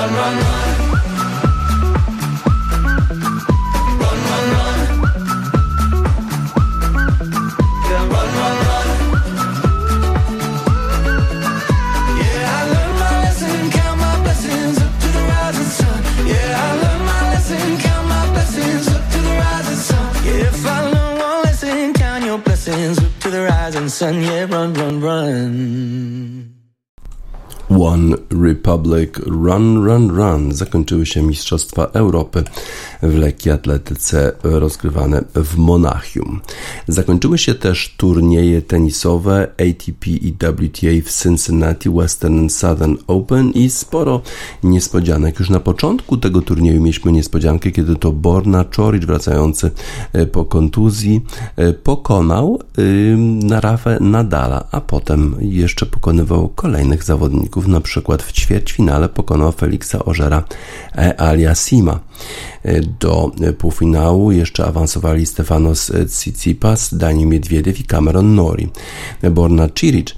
Run, 24.03 24.75
run, 24.75 25.01
run. 25.01 26.55
One 27.71 28.17
Republic 28.31 29.19
Run 29.27 29.85
Run 29.85 30.11
Run 30.11 30.53
zakończyły 30.53 31.07
się 31.07 31.23
Mistrzostwa 31.23 31.85
Europy 31.85 32.45
w 33.03 33.15
lekkiej 33.15 33.53
atletyce 33.53 34.33
rozgrywane 34.43 35.25
w 35.35 35.57
Monachium. 35.57 36.41
Zakończyły 36.89 37.39
się 37.39 37.55
też 37.55 37.95
turnieje 37.97 38.63
tenisowe 38.63 39.43
ATP 39.43 40.11
i 40.11 40.33
WTA 40.33 40.89
w 41.05 41.23
Cincinnati 41.23 41.91
Western 41.91 42.49
Southern 42.49 42.97
Open 43.07 43.51
i 43.51 43.71
sporo 43.71 44.21
niespodzianek. 44.63 45.39
Już 45.39 45.51
na 45.51 45.61
początku 45.61 46.17
tego 46.17 46.43
turnieju 46.43 46.81
mieliśmy 46.81 47.13
niespodziankę, 47.13 47.71
kiedy 47.71 47.97
to 47.97 48.13
Borna 48.13 48.65
Czoric 48.65 49.05
wracający 49.05 49.71
e, 50.13 50.27
po 50.27 50.45
kontuzji 50.45 51.25
e, 51.57 51.73
pokonał 51.73 52.59
na 53.43 53.61
Rafę 53.61 53.99
Nadala, 54.01 54.65
a 54.71 54.81
potem 54.81 55.37
jeszcze 55.41 55.87
pokonywał 55.87 56.49
kolejnych 56.49 57.05
zawodników, 57.05 57.67
na 57.67 57.81
przykład 57.81 58.23
w 58.23 58.33
ćwierćfinale 58.33 59.09
pokonał 59.09 59.53
Feliksa 59.53 60.05
Ożera 60.05 60.45
e, 60.95 61.21
Aliasima. 61.21 62.01
Do 63.01 63.33
półfinału 63.59 64.33
jeszcze 64.33 64.67
awansowali 64.67 65.27
Stefanos 65.27 65.93
Tsitsipas, 66.09 66.95
Dani 66.95 67.27
Miedwiediew 67.27 67.81
i 67.81 67.85
Cameron 67.85 68.35
Nori. 68.35 68.69
Borna 69.31 69.69
Čiric, 69.69 70.15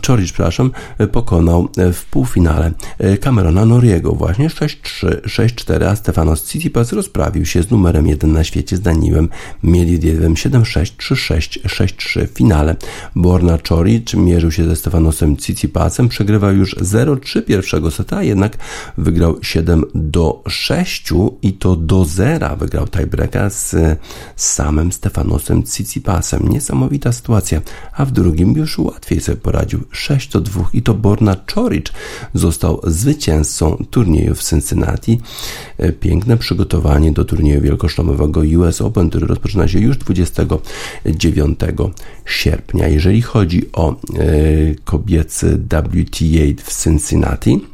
Czoric, 0.00 0.32
przepraszam, 0.32 0.70
pokonał 1.12 1.68
w 1.92 2.04
półfinale 2.04 2.72
Camerona 3.20 3.64
Noriego 3.64 4.12
właśnie 4.12 4.48
6-3, 4.48 5.20
6-4, 5.20 5.84
a 5.84 5.96
Stefanos 5.96 6.42
Tsitsipas 6.42 6.92
rozprawił 6.92 7.46
się 7.46 7.62
z 7.62 7.70
numerem 7.70 8.06
1 8.06 8.32
na 8.32 8.44
świecie 8.44 8.76
z 8.76 8.80
Daniłem 8.80 9.28
Miedwiediewem 9.62 10.34
7-6, 10.34 10.92
3-6, 10.96 11.60
6-3 11.66 12.26
w 12.26 12.30
finale. 12.30 12.76
Borna 13.16 13.58
Czoric 13.58 14.14
mierzył 14.14 14.50
się 14.50 14.64
ze 14.64 14.76
Stefanosem 14.76 15.36
Tsitsipasem, 15.36 16.08
przegrywał 16.08 16.54
już 16.54 16.76
0-3 16.76 17.42
pierwszego 17.42 17.90
seta, 17.90 18.22
jednak 18.22 18.58
wygrał 18.98 19.36
7 19.42 19.84
do 19.94 20.42
6 20.48 21.12
i 21.42 21.52
to 21.52 21.76
do 21.76 21.93
zera 22.02 22.56
wygrał 22.56 22.86
tiebreaka 22.88 23.50
z, 23.50 23.76
samym 24.36 24.92
Stefanosem 24.92 25.62
Tsitsipasem. 25.62 26.48
Niesamowita 26.48 27.12
sytuacja, 27.12 27.60
a 27.92 28.04
w 28.04 28.10
drugim 28.10 28.52
już 28.52 28.78
łatwiej 28.78 29.20
sobie 29.20 29.38
poradził 29.38 29.80
6 29.90 30.28
do 30.28 30.40
2 30.40 30.68
i 30.72 30.82
to 30.82 30.94
Borna 30.94 31.36
Czoric 31.46 31.86
został 32.34 32.80
zwycięzcą 32.84 33.84
turnieju 33.90 34.34
w 34.34 34.42
Cincinnati. 34.42 35.20
Piękne 36.00 36.36
przygotowanie 36.36 37.12
do 37.12 37.24
turnieju 37.24 37.60
wielkoszlemowego 37.60 38.40
US 38.58 38.80
Open, 38.80 39.10
który 39.10 39.26
rozpoczyna 39.26 39.68
się 39.68 39.78
już 39.78 39.98
29 39.98 41.58
sierpnia. 42.26 42.88
Jeżeli 42.88 43.22
chodzi 43.22 43.72
o 43.72 43.90
e, 43.92 43.94
kobiecy 44.84 45.58
WTA 45.68 46.64
w 46.64 46.82
Cincinnati, 46.82 47.73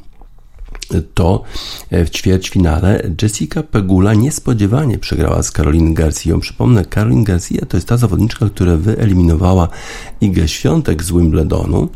to 1.15 1.43
w 1.91 2.11
ćwierćfinale 2.11 3.03
Jessica 3.23 3.63
Pegula 3.63 4.15
niespodziewanie 4.15 4.99
przegrała 4.99 5.43
z 5.43 5.51
Caroline 5.51 5.95
Garcia. 5.95 6.39
Przypomnę, 6.41 6.85
Caroline 6.85 7.25
Garcia 7.25 7.67
to 7.67 7.77
jest 7.77 7.89
ta 7.89 7.97
zawodniczka, 7.97 8.47
która 8.47 8.77
wyeliminowała 8.77 9.69
Igę 10.21 10.49
Świątek 10.49 11.03
z 11.03 11.13
Wimbledonu. 11.13 11.89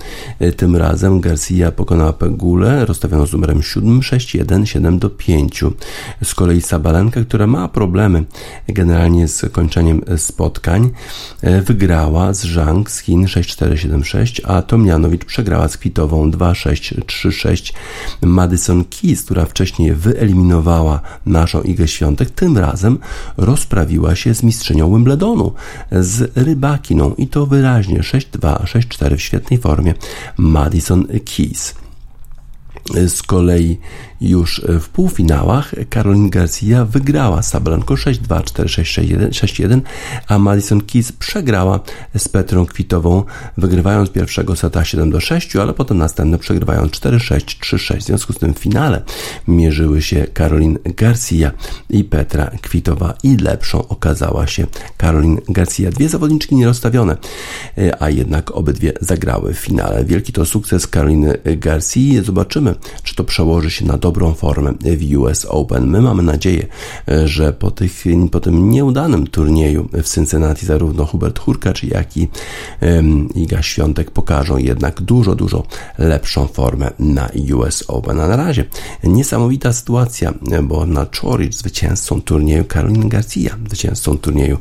Tym 0.56 0.76
razem 0.76 1.20
Garcia 1.20 1.72
pokonała 1.72 2.12
Pegulę, 2.12 2.86
rozstawioną 2.86 3.26
z 3.26 3.32
numerem 3.32 3.62
7, 3.62 4.00
6-1, 4.00 4.64
7 4.64 4.98
do 4.98 5.10
5. 5.10 5.64
Z 6.24 6.34
kolei 6.34 6.60
Sabalenka, 6.60 7.20
która 7.20 7.46
ma 7.46 7.68
problemy 7.68 8.24
generalnie 8.68 9.28
z 9.28 9.52
kończeniem 9.52 10.02
spotkań, 10.16 10.90
wygrała 11.64 12.32
z 12.32 12.40
Zhang 12.40 12.90
z 12.90 12.98
Chin 12.98 13.24
6-4, 13.24 13.74
7-6, 13.74 14.40
a 14.44 14.62
Tomjanowicz 14.62 15.24
przegrała 15.24 15.68
z 15.68 15.76
Kwitową 15.76 16.30
2-6, 16.30 17.02
3-6. 17.04 17.72
Madison 18.84 19.00
Keys, 19.00 19.22
która 19.22 19.44
wcześniej 19.44 19.94
wyeliminowała 19.94 21.00
naszą 21.26 21.62
Igę 21.62 21.88
Świątek, 21.88 22.30
tym 22.30 22.58
razem 22.58 22.98
rozprawiła 23.36 24.14
się 24.14 24.34
z 24.34 24.42
mistrzynią 24.42 24.94
Wimbledonu, 24.94 25.52
z 25.92 26.36
Rybakiną 26.36 27.14
i 27.14 27.28
to 27.28 27.46
wyraźnie 27.46 28.00
6-2, 28.00 28.64
6-4 28.64 29.16
w 29.16 29.20
świetnej 29.20 29.60
formie 29.60 29.94
Madison 30.36 31.06
Keys. 31.06 31.74
Z 33.08 33.22
kolei 33.22 33.78
już 34.20 34.62
w 34.80 34.88
półfinałach 34.88 35.74
Caroline 35.90 36.30
Garcia 36.30 36.84
wygrała 36.84 37.42
Sabalenko 37.42 37.94
6-2, 37.94 38.42
4-6, 38.42 39.28
6-1, 39.30 39.80
a 40.28 40.38
Madison 40.38 40.80
Keys 40.80 41.12
przegrała 41.12 41.80
z 42.16 42.28
Petrą 42.28 42.66
Kwitową, 42.66 43.22
wygrywając 43.56 44.10
pierwszego 44.10 44.56
seta 44.56 44.80
7-6, 44.80 45.60
ale 45.60 45.74
potem 45.74 45.98
następne 45.98 46.38
przegrywając 46.38 46.92
4-6, 46.92 47.38
3-6. 47.40 47.98
W 47.98 48.02
związku 48.02 48.32
z 48.32 48.38
tym 48.38 48.54
w 48.54 48.58
finale 48.58 49.02
mierzyły 49.48 50.02
się 50.02 50.26
Caroline 50.34 50.78
Garcia 50.84 51.50
i 51.90 52.04
Petra 52.04 52.50
Kwitowa 52.62 53.14
i 53.22 53.36
lepszą 53.36 53.88
okazała 53.88 54.46
się 54.46 54.66
Caroline 54.98 55.40
Garcia. 55.48 55.90
Dwie 55.90 56.08
zawodniczki 56.08 56.54
nierozstawione, 56.54 57.16
a 58.00 58.10
jednak 58.10 58.50
obydwie 58.50 58.92
zagrały 59.00 59.54
w 59.54 59.58
finale. 59.58 60.04
Wielki 60.04 60.32
to 60.32 60.46
sukces 60.46 60.86
Caroline 60.86 61.34
Garcia. 61.56 62.22
Zobaczymy, 62.22 62.74
czy 63.02 63.14
to 63.14 63.24
przełoży 63.24 63.70
się 63.70 63.84
na 63.84 63.98
dobrą 64.04 64.34
formę 64.34 64.72
w 64.80 65.16
US 65.16 65.44
Open. 65.44 65.86
My 65.86 66.00
mamy 66.00 66.22
nadzieję, 66.22 66.66
że 67.24 67.52
po, 67.52 67.70
tych, 67.70 68.04
po 68.32 68.40
tym 68.40 68.70
nieudanym 68.70 69.26
turnieju 69.26 69.88
w 69.92 70.14
Cincinnati 70.14 70.66
zarówno 70.66 71.06
Hubert 71.06 71.38
Hurkacz, 71.38 71.82
jak 71.82 72.16
i 72.16 72.28
Iga 73.34 73.62
Świątek 73.62 74.10
pokażą 74.10 74.56
jednak 74.56 75.00
dużo, 75.00 75.34
dużo 75.34 75.62
lepszą 75.98 76.46
formę 76.46 76.90
na 76.98 77.28
US 77.54 77.84
Open. 77.88 78.20
A 78.20 78.28
na 78.28 78.36
razie 78.36 78.64
niesamowita 79.04 79.72
sytuacja, 79.72 80.34
bo 80.62 80.86
na 80.86 81.06
Chorich 81.20 81.54
zwycięzcą 81.54 82.22
turnieju 82.22 82.64
Caroline 82.64 83.08
Garcia, 83.08 83.56
zwycięzcą 83.66 84.18
turnieju 84.18 84.58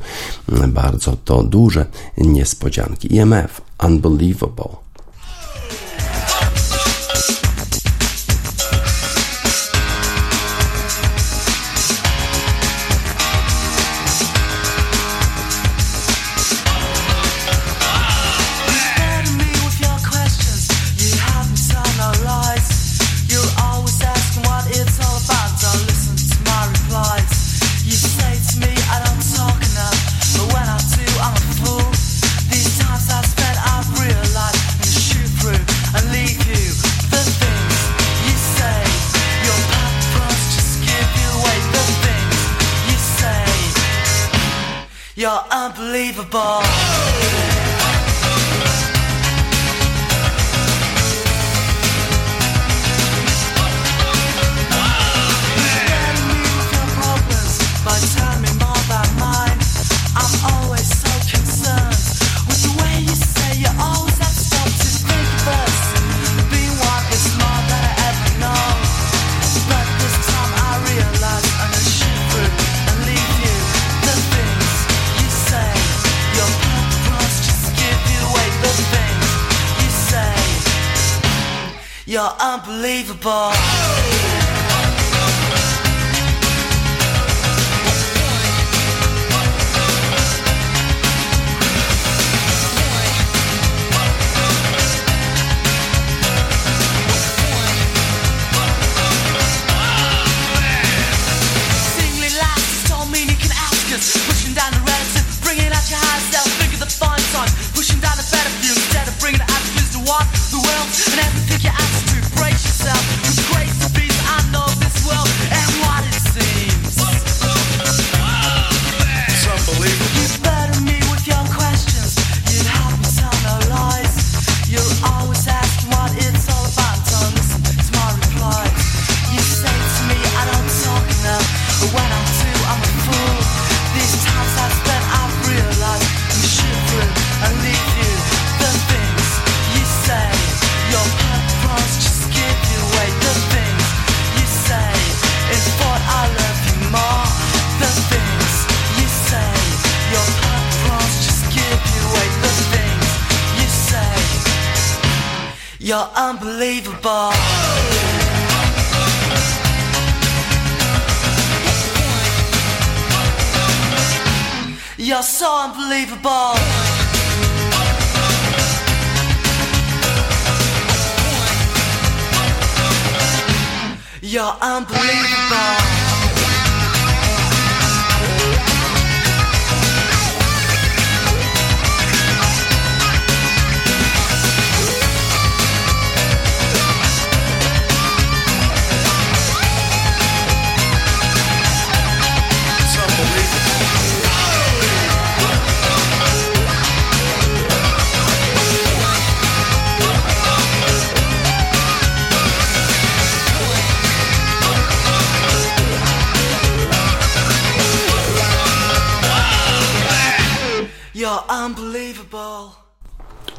bardzo 0.68 1.18
to 1.26 1.44
duże 1.44 1.86
niespodzianki. 2.18 3.16
IMF 3.16 3.62
Unbelievable. 3.88 4.83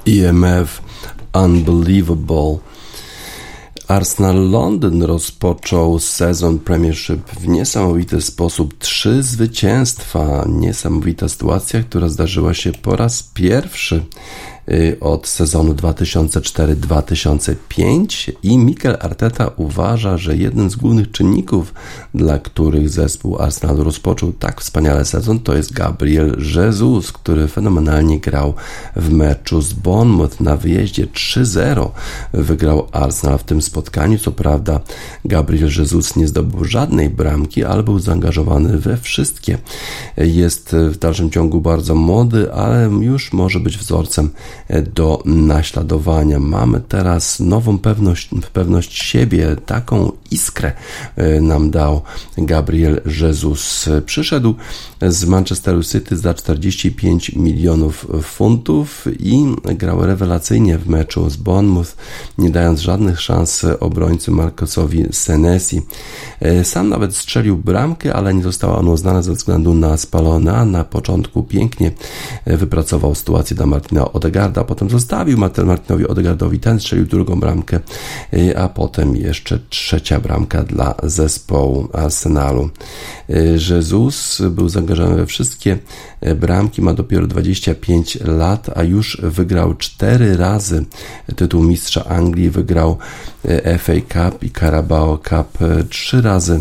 EMF 0.06 0.82
Unbelievable. 1.44 2.58
Arsenal 3.88 4.50
Londyn 4.50 5.02
rozpoczął 5.02 5.98
sezon 5.98 6.58
Premiership 6.58 7.30
w 7.30 7.48
niesamowity 7.48 8.22
sposób. 8.22 8.78
Trzy 8.78 9.22
zwycięstwa. 9.22 10.44
Niesamowita 10.48 11.28
sytuacja, 11.28 11.82
która 11.82 12.08
zdarzyła 12.08 12.54
się 12.54 12.72
po 12.72 12.96
raz 12.96 13.22
pierwszy 13.22 14.04
od 15.00 15.28
sezonu 15.28 15.74
2004-2005 15.74 18.32
i 18.42 18.58
Mikel 18.58 18.96
Arteta 19.00 19.50
uważa, 19.56 20.18
że 20.18 20.36
jednym 20.36 20.70
z 20.70 20.76
głównych 20.76 21.10
czynników, 21.10 21.74
dla 22.14 22.38
których 22.38 22.88
zespół 22.88 23.38
Arsenalu 23.38 23.84
rozpoczął 23.84 24.32
tak 24.32 24.60
wspaniale 24.60 25.04
sezon, 25.04 25.40
to 25.40 25.56
jest 25.56 25.72
Gabriel 25.72 26.36
Jesus, 26.54 27.12
który 27.12 27.48
fenomenalnie 27.48 28.20
grał 28.20 28.54
w 28.96 29.10
meczu 29.10 29.62
z 29.62 29.72
Bournemouth 29.72 30.40
na 30.40 30.56
wyjeździe 30.56 31.06
3-0. 31.06 31.88
Wygrał 32.32 32.88
Arsenal 32.92 33.38
w 33.38 33.44
tym 33.44 33.62
spotkaniu. 33.62 34.18
Co 34.18 34.32
prawda 34.32 34.80
Gabriel 35.24 35.70
Jesus 35.78 36.16
nie 36.16 36.28
zdobył 36.28 36.64
żadnej 36.64 37.10
bramki, 37.10 37.64
ale 37.64 37.82
był 37.82 37.98
zaangażowany 37.98 38.78
we 38.78 38.96
wszystkie. 38.96 39.58
Jest 40.16 40.76
w 40.90 40.98
dalszym 40.98 41.30
ciągu 41.30 41.60
bardzo 41.60 41.94
młody, 41.94 42.52
ale 42.52 42.90
już 43.00 43.32
może 43.32 43.60
być 43.60 43.78
wzorcem 43.78 44.30
do 44.94 45.22
naśladowania. 45.24 46.38
Mamy 46.38 46.80
teraz 46.80 47.40
nową 47.40 47.78
pewność, 47.78 48.30
pewność 48.52 49.02
siebie, 49.02 49.56
taką 49.66 50.12
iskrę 50.30 50.72
e, 51.16 51.40
nam 51.40 51.70
dał 51.70 52.02
Gabriel 52.38 53.00
Jesus. 53.20 53.88
Przyszedł 54.06 54.54
z 55.02 55.24
Manchesteru 55.24 55.82
City 55.82 56.16
za 56.16 56.34
45 56.34 57.32
milionów 57.32 58.06
funtów 58.22 59.06
i 59.18 59.44
grał 59.64 60.06
rewelacyjnie 60.06 60.78
w 60.78 60.88
meczu 60.88 61.30
z 61.30 61.36
Bournemouth, 61.36 61.96
nie 62.38 62.50
dając 62.50 62.80
żadnych 62.80 63.20
szans 63.20 63.64
obrońcy 63.80 64.30
Marcosowi 64.30 65.04
Senesi. 65.12 65.82
E, 66.40 66.64
sam 66.64 66.88
nawet 66.88 67.16
strzelił 67.16 67.56
bramkę, 67.56 68.14
ale 68.14 68.34
nie 68.34 68.42
została 68.42 68.78
ona 68.78 68.90
uznana 68.90 69.22
ze 69.22 69.32
względu 69.32 69.74
na 69.74 69.96
spalone. 69.96 70.64
Na 70.64 70.84
początku 70.84 71.42
pięknie 71.42 71.92
wypracował 72.46 73.14
sytuację 73.14 73.56
dla 73.56 73.66
Martina 73.66 74.12
Odegarda, 74.44 74.64
potem 74.64 74.90
zostawił 74.90 75.38
Martinowi 75.38 76.06
Odegardowi, 76.08 76.60
ten 76.60 76.80
strzelił 76.80 77.06
drugą 77.06 77.40
bramkę, 77.40 77.80
e, 78.32 78.58
a 78.58 78.68
potem 78.68 79.16
jeszcze 79.16 79.58
trzecia 79.70 80.20
bramka 80.20 80.62
dla 80.62 80.94
zespołu 81.02 81.88
Arsenalu. 81.92 82.70
E, 83.28 83.42
Jesus 83.70 84.42
był 84.50 84.68
zaangażowany 84.68 85.16
we 85.16 85.26
wszystkie 85.26 85.78
bramki, 86.36 86.82
ma 86.82 86.94
dopiero 86.94 87.26
25 87.26 88.18
lat, 88.24 88.70
a 88.74 88.82
już 88.82 89.18
wygrał 89.22 89.74
cztery 89.74 90.36
razy 90.36 90.84
tytuł 91.36 91.62
mistrza 91.62 92.04
Anglii, 92.04 92.50
wygrał 92.50 92.98
FA 93.78 93.92
Cup 93.92 94.42
i 94.42 94.50
Carabao 94.50 95.18
Cup 95.18 95.58
trzy 95.88 96.22
razy 96.22 96.60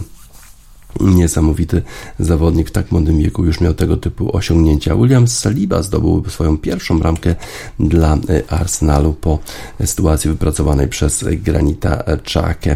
Niesamowity 0.99 1.81
zawodnik 2.19 2.69
w 2.69 2.71
tak 2.71 2.91
młodym 2.91 3.17
wieku 3.17 3.45
już 3.45 3.61
miał 3.61 3.73
tego 3.73 3.97
typu 3.97 4.37
osiągnięcia. 4.37 4.95
William 4.95 5.27
Saliba 5.27 5.83
zdobył 5.83 6.23
swoją 6.29 6.57
pierwszą 6.57 6.99
bramkę 6.99 7.35
dla 7.79 8.13
e, 8.13 8.51
Arsenalu 8.53 9.13
po 9.13 9.39
sytuacji 9.85 10.29
wypracowanej 10.29 10.87
przez 10.87 11.25
Granita 11.31 12.03
Czakę. 12.23 12.75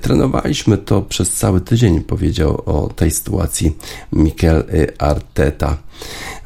Trenowaliśmy 0.00 0.78
to 0.78 1.02
przez 1.02 1.34
cały 1.34 1.60
tydzień, 1.60 2.00
powiedział 2.00 2.62
o 2.66 2.88
tej 2.96 3.10
sytuacji 3.10 3.76
Mikel 4.12 4.64
Arteta. 4.98 5.87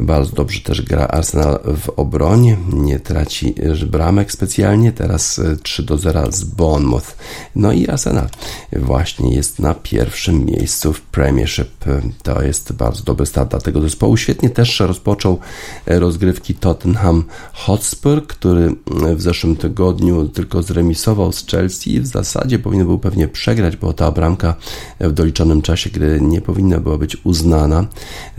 Bardzo 0.00 0.32
dobrze 0.32 0.60
też 0.60 0.82
gra 0.82 1.06
Arsenal 1.06 1.58
w 1.64 1.88
obronie, 1.96 2.56
nie 2.72 3.00
traci 3.00 3.54
bramek 3.86 4.32
specjalnie, 4.32 4.92
teraz 4.92 5.40
3 5.62 5.82
do 5.82 5.98
0 5.98 6.32
z 6.32 6.44
Bournemouth. 6.44 7.16
No 7.56 7.72
i 7.72 7.88
Arsenal 7.88 8.28
właśnie 8.72 9.34
jest 9.34 9.58
na 9.58 9.74
pierwszym 9.74 10.44
miejscu 10.44 10.92
w 10.92 11.00
Premiership. 11.00 11.84
To 12.22 12.42
jest 12.42 12.72
bardzo 12.72 13.02
dobry 13.04 13.26
start 13.26 13.50
dla 13.50 13.60
tego 13.60 13.80
zespołu. 13.80 14.16
Świetnie 14.16 14.50
też 14.50 14.80
rozpoczął 14.80 15.38
rozgrywki 15.86 16.54
Tottenham 16.54 17.24
Hotspur, 17.52 18.26
który 18.26 18.74
w 19.16 19.22
zeszłym 19.22 19.56
tygodniu 19.56 20.28
tylko 20.28 20.62
zremisował 20.62 21.32
z 21.32 21.46
Chelsea. 21.46 22.00
W 22.00 22.06
zasadzie 22.06 22.58
powinien 22.58 22.86
był 22.86 22.98
pewnie 22.98 23.28
przegrać, 23.28 23.76
bo 23.76 23.92
ta 23.92 24.10
bramka 24.10 24.54
w 25.00 25.12
doliczonym 25.12 25.62
czasie 25.62 25.90
gry 25.90 26.20
nie 26.20 26.40
powinna 26.40 26.80
była 26.80 26.98
być 26.98 27.16
uznana. 27.24 27.86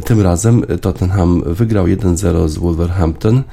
Tym 0.05 0.21
razem 0.21 0.65
Tottenham 0.81 1.02
wygrał 1.45 1.85
1-0 1.85 2.47
z 2.47 2.57
Wolverhampton. 2.57 3.43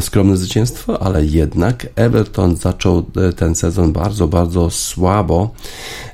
Skromne 0.00 0.36
zwycięstwo, 0.36 1.02
ale 1.02 1.24
jednak 1.24 1.86
Everton 1.96 2.56
zaczął 2.56 3.04
e, 3.16 3.32
ten 3.32 3.54
sezon 3.54 3.92
bardzo, 3.92 4.28
bardzo 4.28 4.70
słabo. 4.70 5.50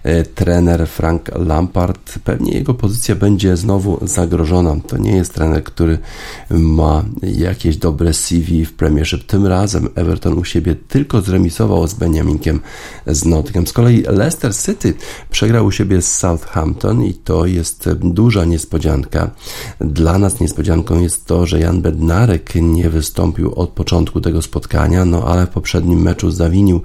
E, 0.03 0.25
trener 0.25 0.89
Frank 0.89 1.31
Lampard, 1.47 2.19
pewnie 2.25 2.53
jego 2.53 2.75
pozycja 2.75 3.15
będzie 3.15 3.57
znowu 3.57 3.99
zagrożona. 4.03 4.77
To 4.87 4.99
nie 4.99 5.17
jest 5.17 5.35
trener, 5.35 5.65
który 5.65 5.99
ma 6.51 7.05
jakieś 7.23 7.77
dobre 7.77 8.13
CV 8.15 8.65
w 8.65 8.73
Premiership. 8.73 9.25
Tym 9.25 9.47
razem 9.47 9.89
Everton 9.95 10.39
u 10.39 10.45
siebie 10.45 10.77
tylko 10.89 11.21
zremisował 11.21 11.89
z 11.89 11.95
Beniaminkiem 11.95 12.61
z 13.07 13.25
Nottingham. 13.25 13.67
Z 13.67 13.73
kolei 13.73 14.03
Leicester 14.03 14.57
City 14.57 14.95
przegrał 15.31 15.67
u 15.67 15.71
siebie 15.71 16.03
z 16.03 16.17
Southampton 16.17 17.05
i 17.05 17.15
to 17.15 17.47
jest 17.47 17.89
duża 17.95 18.45
niespodzianka. 18.45 19.31
Dla 19.81 20.19
nas 20.19 20.41
niespodzianką 20.41 21.03
jest 21.03 21.27
to, 21.27 21.47
że 21.47 21.61
Jan 21.61 21.83
Bednarek 21.83 22.55
nie 22.55 22.91
wystąpił 22.91 23.55
od 23.55 23.71
początku 23.71 24.21
tego 24.21 24.43
spotkania, 24.43 25.05
no 25.05 25.25
ale 25.25 25.47
w 25.47 25.51
poprzednim 25.51 26.03
meczu 26.03 26.31
zawinił 26.31 26.81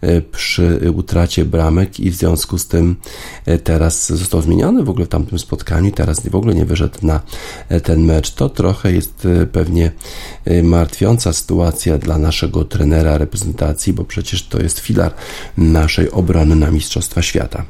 e, 0.00 0.20
przy 0.20 0.92
utracie 0.94 1.44
bramek 1.44 2.00
i 2.00 2.10
w 2.10 2.14
związku 2.14 2.55
z 2.58 2.66
tym 2.66 2.96
e, 3.46 3.58
teraz 3.58 4.12
został 4.12 4.42
zmieniony 4.42 4.84
w 4.84 4.88
ogóle 4.88 5.06
w 5.06 5.08
tamtym 5.08 5.38
spotkaniu, 5.38 5.92
teraz 5.92 6.28
w 6.28 6.34
ogóle 6.34 6.54
nie 6.54 6.64
wyszedł 6.64 6.98
na 7.02 7.20
e, 7.68 7.80
ten 7.80 8.04
mecz. 8.04 8.30
To 8.30 8.48
trochę 8.48 8.92
jest 8.92 9.28
pewnie 9.52 9.92
martwiąca 10.62 11.32
sytuacja 11.32 11.98
dla 11.98 12.18
naszego 12.18 12.64
trenera 12.64 13.18
reprezentacji, 13.18 13.92
bo 13.92 14.04
przecież 14.04 14.46
to 14.46 14.62
jest 14.62 14.78
filar 14.78 15.14
naszej 15.56 16.10
obrony 16.10 16.56
na 16.56 16.70
Mistrzostwa 16.70 17.22
Świata 17.22 17.64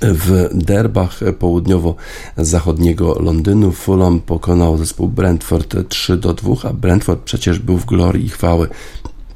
w 0.00 0.48
derbach 0.52 1.20
południowo-zachodniego 1.38 3.22
Londynu 3.22 3.72
Fulham 3.72 4.20
pokonał 4.20 4.78
zespół 4.78 5.08
Brentford 5.08 5.76
3 5.88 6.16
do 6.16 6.34
2, 6.34 6.54
a 6.62 6.72
Brentford 6.72 7.20
przecież 7.20 7.58
był 7.58 7.78
w 7.78 7.86
glorii 7.86 8.26
i 8.26 8.28
chwały 8.28 8.68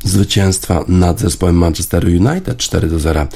zwycięstwa 0.05 0.85
nad 0.89 1.21
zespołem 1.21 1.57
Manchester 1.57 2.05
United 2.05 2.57
4 2.57 2.89
do 2.89 2.99
0 2.99 3.27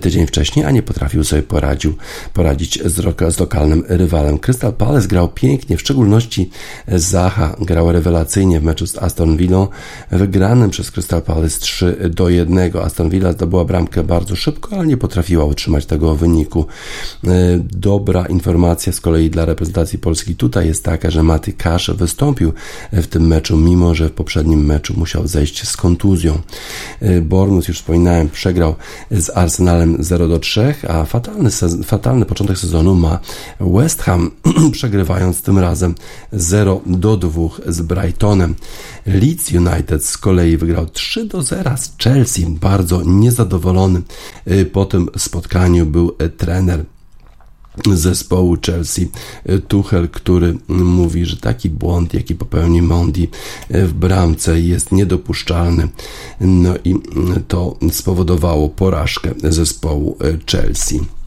tydzień 0.00 0.26
wcześniej, 0.26 0.64
a 0.64 0.70
nie 0.70 0.82
potrafił 0.82 1.24
sobie 1.24 1.42
poradził, 1.42 1.94
poradzić 2.32 2.82
z, 2.84 3.34
z 3.34 3.40
lokalnym 3.40 3.84
rywalem. 3.88 4.38
Crystal 4.38 4.72
Palace 4.72 5.08
grał 5.08 5.28
pięknie, 5.28 5.76
w 5.76 5.80
szczególności 5.80 6.50
Zaha 6.88 7.56
grał 7.60 7.92
rewelacyjnie 7.92 8.60
w 8.60 8.64
meczu 8.64 8.86
z 8.86 8.98
Aston 8.98 9.36
Villa, 9.36 9.68
wygranym 10.10 10.70
przez 10.70 10.90
Crystal 10.90 11.22
Palace 11.22 11.60
3 11.60 12.10
do 12.10 12.28
1. 12.28 12.76
Aston 12.82 13.10
Villa 13.10 13.32
zdobyła 13.32 13.64
bramkę 13.64 14.04
bardzo 14.04 14.36
szybko, 14.36 14.76
ale 14.76 14.86
nie 14.86 14.96
potrafiła 14.96 15.44
utrzymać 15.44 15.86
tego 15.86 16.16
wyniku. 16.16 16.66
E, 17.24 17.30
dobra 17.62 18.26
informacja 18.26 18.92
z 18.92 19.00
kolei 19.00 19.30
dla 19.30 19.44
reprezentacji 19.44 19.98
Polski 19.98 20.36
tutaj 20.36 20.66
jest 20.66 20.84
taka, 20.84 21.10
że 21.10 21.22
Maty 21.22 21.52
Kasz 21.52 21.90
wystąpił 21.90 22.52
w 22.92 23.06
tym 23.06 23.26
meczu, 23.26 23.56
mimo 23.56 23.94
że 23.94 24.08
w 24.08 24.12
poprzednim 24.12 24.66
meczu 24.66 24.94
musiał 24.96 25.26
zejść 25.26 25.68
z 25.68 25.76
kontuzji 25.76 26.07
kontuzją. 26.08 26.38
Y, 27.02 27.22
Bournemouth, 27.22 27.68
już 27.68 27.78
wspominałem, 27.78 28.28
przegrał 28.28 28.74
z 29.10 29.30
Arsenalem 29.36 29.96
0 30.00 30.28
do 30.28 30.38
3, 30.38 30.74
a 30.88 31.04
fatalny, 31.04 31.50
fatalny 31.84 32.24
początek 32.24 32.58
sezonu 32.58 32.94
ma 32.94 33.18
West 33.60 34.02
Ham, 34.02 34.30
przegrywając 34.72 35.42
tym 35.42 35.58
razem 35.58 35.94
0 36.32 36.80
do 36.86 37.16
2 37.16 37.48
z 37.66 37.82
Brightonem. 37.82 38.54
Leeds 39.06 39.52
United 39.52 40.04
z 40.04 40.18
kolei 40.18 40.56
wygrał 40.56 40.86
3 40.86 41.24
do 41.24 41.42
0 41.42 41.76
z 41.76 41.96
Chelsea, 41.98 42.46
bardzo 42.46 43.02
niezadowolony 43.02 44.02
y, 44.50 44.66
po 44.66 44.84
tym 44.84 45.08
spotkaniu 45.16 45.86
był 45.86 46.16
trener 46.36 46.84
zespołu 47.94 48.56
Chelsea 48.66 49.08
Tuchel, 49.68 50.08
który 50.08 50.58
mówi, 50.68 51.26
że 51.26 51.36
taki 51.36 51.70
błąd, 51.70 52.14
jaki 52.14 52.34
popełni 52.34 52.82
Mondi 52.82 53.28
w 53.70 53.92
bramce 53.92 54.60
jest 54.60 54.92
niedopuszczalny. 54.92 55.88
No 56.40 56.74
i 56.84 56.94
to 57.48 57.76
spowodowało 57.92 58.68
porażkę 58.68 59.34
zespołu 59.44 60.16
Chelsea. 60.46 61.17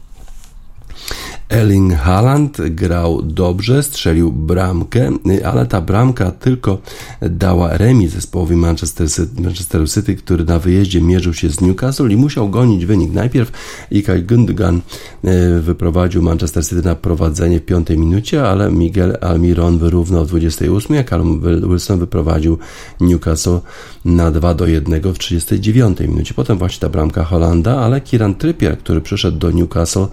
Erling 1.52 1.94
Haaland 1.94 2.58
grał 2.70 3.22
dobrze, 3.22 3.82
strzelił 3.82 4.32
bramkę, 4.32 5.10
ale 5.44 5.66
ta 5.66 5.80
bramka 5.80 6.30
tylko 6.30 6.78
dała 7.20 7.76
remis 7.76 8.12
zespołowi 8.12 8.56
Manchester 8.56 9.10
City, 9.10 9.42
Manchester 9.42 9.90
City, 9.90 10.16
który 10.16 10.44
na 10.44 10.58
wyjeździe 10.58 11.00
mierzył 11.00 11.34
się 11.34 11.50
z 11.50 11.60
Newcastle 11.60 12.08
i 12.08 12.16
musiał 12.16 12.48
gonić 12.50 12.86
wynik. 12.86 13.12
Najpierw 13.12 13.52
Ikay 13.90 14.22
Gundogan 14.22 14.80
e, 15.24 15.60
wyprowadził 15.60 16.22
Manchester 16.22 16.64
City 16.64 16.82
na 16.82 16.94
prowadzenie 16.94 17.60
w 17.60 17.64
piątej 17.64 17.98
minucie, 17.98 18.48
ale 18.48 18.70
Miguel 18.70 19.18
Almiron 19.20 19.78
wyrównał 19.78 20.24
w 20.24 20.28
28, 20.28 20.98
a 20.98 21.04
Callum 21.04 21.40
Wilson 21.68 21.98
wyprowadził 21.98 22.58
Newcastle 23.00 23.58
na 24.04 24.30
2 24.30 24.54
do 24.54 24.66
1 24.66 25.12
w 25.12 25.18
39 25.18 26.00
minucie. 26.00 26.34
Potem 26.34 26.58
właśnie 26.58 26.80
ta 26.80 26.88
bramka 26.88 27.24
Holanda, 27.24 27.78
ale 27.78 28.00
Kieran 28.00 28.34
Trippier, 28.34 28.78
który 28.78 29.00
przyszedł 29.00 29.38
do 29.38 29.50
Newcastle 29.50 30.06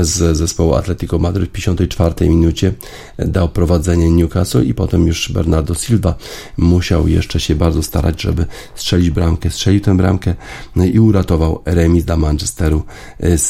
z 0.00 0.36
zespołu 0.36 0.63
zespołu 0.64 0.74
Atletico 0.74 1.18
Madryt 1.18 1.50
w 1.50 1.52
54 1.52 2.28
minucie 2.28 2.72
dał 3.18 3.48
prowadzenie 3.48 4.10
Newcastle 4.10 4.64
i 4.64 4.74
potem 4.74 5.06
już 5.06 5.32
Bernardo 5.32 5.74
Silva 5.74 6.14
musiał 6.56 7.08
jeszcze 7.08 7.40
się 7.40 7.54
bardzo 7.54 7.82
starać, 7.82 8.22
żeby 8.22 8.46
strzelić 8.74 9.10
bramkę. 9.10 9.50
Strzelił 9.50 9.80
tę 9.80 9.96
bramkę 9.96 10.34
no 10.76 10.84
i 10.84 10.98
uratował 10.98 11.62
remis 11.64 12.04
dla 12.04 12.16
Manchesteru 12.16 12.82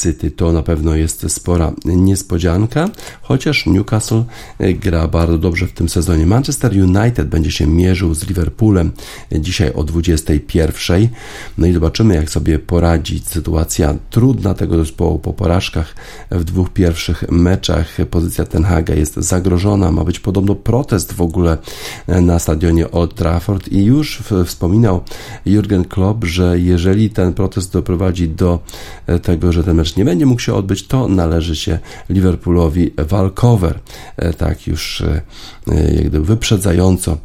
City. 0.02 0.30
To 0.30 0.52
na 0.52 0.62
pewno 0.62 0.96
jest 0.96 1.32
spora 1.32 1.72
niespodzianka, 1.84 2.90
chociaż 3.22 3.66
Newcastle 3.66 4.24
gra 4.60 5.08
bardzo 5.08 5.38
dobrze 5.38 5.66
w 5.66 5.72
tym 5.72 5.88
sezonie. 5.88 6.26
Manchester 6.26 6.72
United 6.72 7.28
będzie 7.28 7.50
się 7.50 7.66
mierzył 7.66 8.14
z 8.14 8.28
Liverpoolem 8.28 8.92
dzisiaj 9.32 9.72
o 9.72 9.84
21. 9.84 11.08
No 11.58 11.66
i 11.66 11.72
zobaczymy, 11.72 12.14
jak 12.14 12.30
sobie 12.30 12.58
poradzi 12.58 13.18
sytuacja 13.18 13.94
trudna 14.10 14.54
tego 14.54 14.78
zespołu 14.78 15.18
po 15.18 15.32
porażkach 15.32 15.94
w 16.30 16.44
dwóch 16.44 16.70
pierwszych 16.70 16.93
meczach. 17.30 17.96
Pozycja 18.10 18.44
Ten 18.44 18.64
Haga 18.64 18.94
jest 18.94 19.14
zagrożona. 19.14 19.92
Ma 19.92 20.04
być 20.04 20.20
podobno 20.20 20.54
protest 20.54 21.12
w 21.12 21.20
ogóle 21.20 21.58
na 22.08 22.38
stadionie 22.38 22.90
Old 22.90 23.14
Trafford 23.14 23.68
i 23.68 23.84
już 23.84 24.22
wspominał 24.46 25.00
Jurgen 25.46 25.84
Klopp, 25.84 26.24
że 26.24 26.58
jeżeli 26.58 27.10
ten 27.10 27.32
protest 27.32 27.72
doprowadzi 27.72 28.28
do 28.28 28.58
tego, 29.22 29.52
że 29.52 29.64
ten 29.64 29.76
mecz 29.76 29.96
nie 29.96 30.04
będzie 30.04 30.26
mógł 30.26 30.40
się 30.40 30.54
odbyć, 30.54 30.86
to 30.86 31.08
należy 31.08 31.56
się 31.56 31.78
Liverpoolowi 32.10 32.90
walkover. 32.98 33.78
Tak 34.38 34.66
już 34.66 35.02
jak 35.66 36.06
gdyby 36.06 36.24
wyprzedzająco 36.24 37.16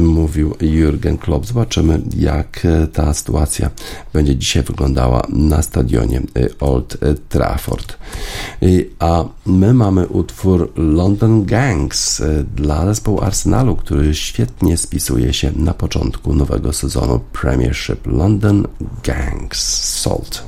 mówił 0.00 0.54
Jurgen 0.60 1.18
Klopp. 1.18 1.46
Zobaczymy, 1.46 2.00
jak 2.16 2.66
ta 2.92 3.14
sytuacja 3.14 3.70
będzie 4.12 4.36
dzisiaj 4.36 4.62
wyglądała 4.62 5.26
na 5.28 5.62
stadionie 5.62 6.22
Old 6.60 6.96
Trafford. 7.28 7.98
A 8.98 9.13
my 9.46 9.74
mamy 9.74 10.06
utwór 10.06 10.72
London 10.76 11.44
Gangs 11.44 12.22
dla 12.56 12.86
zespołu 12.86 13.20
Arsenalu, 13.20 13.76
który 13.76 14.14
świetnie 14.14 14.76
spisuje 14.76 15.32
się 15.32 15.52
na 15.56 15.74
początku 15.74 16.34
nowego 16.34 16.72
sezonu 16.72 17.20
Premiership 17.32 18.06
London 18.06 18.66
Gangs 19.02 19.58
Salt. 20.02 20.44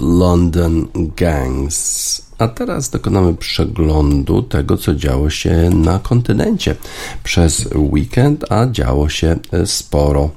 London 0.00 0.88
Gangs 0.94 2.30
A 2.40 2.48
teraz 2.48 2.90
dokonamy 2.90 3.34
przeglądu 3.34 4.42
tego, 4.42 4.76
co 4.76 4.94
działo 4.94 5.30
się 5.30 5.70
na 5.74 5.98
kontynencie 5.98 6.76
przez 7.24 7.68
weekend, 7.74 8.52
a 8.52 8.66
działo 8.66 9.08
się 9.08 9.36
sporo. 9.64 10.30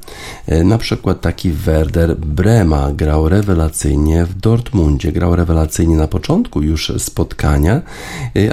Na 0.64 0.78
przykład 0.78 1.22
taki 1.22 1.52
Werder 1.52 2.18
Brema 2.18 2.91
grał 2.91 3.30
rewelacyjnie 3.30 4.26
w 4.26 4.36
Dortmundzie. 4.36 5.12
Grał 5.12 5.36
rewelacyjnie 5.36 5.96
na 5.96 6.08
początku 6.08 6.62
już 6.62 6.91
spotkania, 6.98 7.82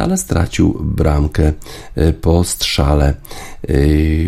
ale 0.01 0.16
stracił 0.16 0.78
bramkę 0.80 1.53
po 2.20 2.45
strzale. 2.45 3.14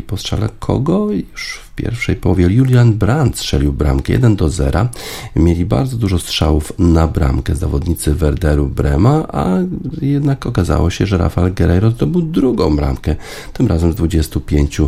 Po 0.07 0.17
strzale 0.17 0.49
kogo? 0.59 1.09
Już 1.33 1.61
w 1.65 1.75
pierwszej 1.75 2.17
połowie 2.17 2.45
Julian 2.45 2.93
Brandt 2.93 3.39
strzelił 3.39 3.73
bramkę 3.73 4.13
1 4.13 4.37
do 4.37 4.51
0. 4.51 4.89
Mieli 5.37 5.65
bardzo 5.65 5.97
dużo 5.97 6.19
strzałów 6.19 6.73
na 6.79 7.07
bramkę 7.07 7.57
zawodnicy 7.57 8.15
Werderu 8.15 8.67
Brema, 8.67 9.29
a 9.29 9.59
jednak 10.03 10.47
okazało 10.47 10.91
się, 10.91 11.07
że 11.07 11.19
Rafael 11.19 11.55
Guerreiro 11.55 11.91
zdobył 11.91 12.23
drugą 12.23 12.77
bramkę, 12.77 13.17
tym 13.53 13.67
razem 13.67 13.93
z 13.93 13.95
25 13.95 14.81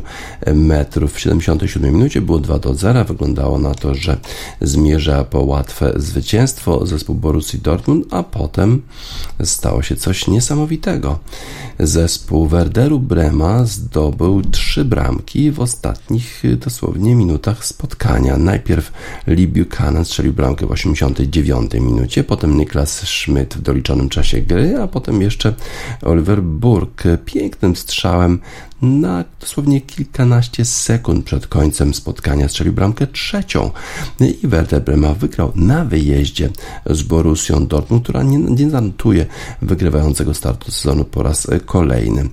metrów. 0.55 1.13
W 1.13 1.21
77 1.21 1.95
minucie 1.95 2.21
było 2.21 2.39
2 2.39 2.59
do 2.59 2.75
0. 2.75 3.05
Wyglądało 3.05 3.59
na 3.59 3.75
to, 3.75 3.95
że 3.95 4.17
zmierza 4.61 5.25
po 5.25 5.41
łatwe 5.41 5.93
zwycięstwo 5.97 6.87
zespół 6.87 7.17
Borussii 7.17 7.59
Dortmund, 7.59 8.07
a 8.11 8.23
potem 8.23 8.83
stało 9.45 9.83
się 9.83 9.97
coś 9.97 10.29
niesamowitego. 10.29 11.19
Zespół 11.79 12.47
Werderu 12.47 13.01
Brema 13.01 13.65
zdobył 13.65 14.34
trzy 14.43 14.85
bramki 14.85 15.51
w 15.51 15.61
ostatnich 15.61 16.43
dosłownie 16.59 17.15
minutach 17.15 17.65
spotkania. 17.65 18.37
Najpierw 18.37 18.93
Lee 19.27 19.49
Buchanan 19.49 20.05
strzelił 20.05 20.33
bramkę 20.33 20.67
w 20.67 20.71
89 20.71 21.75
minucie, 21.75 22.25
potem 22.25 22.57
Niklas 22.57 23.09
Schmidt 23.09 23.55
w 23.55 23.63
doliczonym 23.63 24.09
czasie 24.09 24.41
gry, 24.41 24.77
a 24.77 24.89
potem 24.89 25.23
jeszcze 25.23 25.55
Oliver 26.03 26.43
Burk 26.43 27.03
pięknym 27.25 27.77
strzałem 27.77 28.41
na 28.83 29.25
dosłownie 29.41 29.81
kilkanaście 29.81 30.65
sekund 30.65 31.25
przed 31.25 31.47
końcem 31.47 31.95
spotkania 31.95 32.49
strzelił 32.49 32.73
bramkę 32.73 33.07
trzecią 33.07 33.71
i 34.21 34.47
Werder 34.47 34.83
Brema 34.83 35.15
wygrał 35.15 35.53
na 35.55 35.85
wyjeździe 35.85 36.51
z 36.91 37.03
Borussią 37.03 37.67
Dortmund, 37.67 38.03
która 38.03 38.23
nie, 38.23 38.39
nie 38.39 38.71
zanotuje 38.71 39.27
wygrywającego 39.63 40.35
startu 40.35 40.71
sezonu 40.71 41.05
po 41.05 41.23
raz 41.23 41.47
kolejny. 41.67 42.29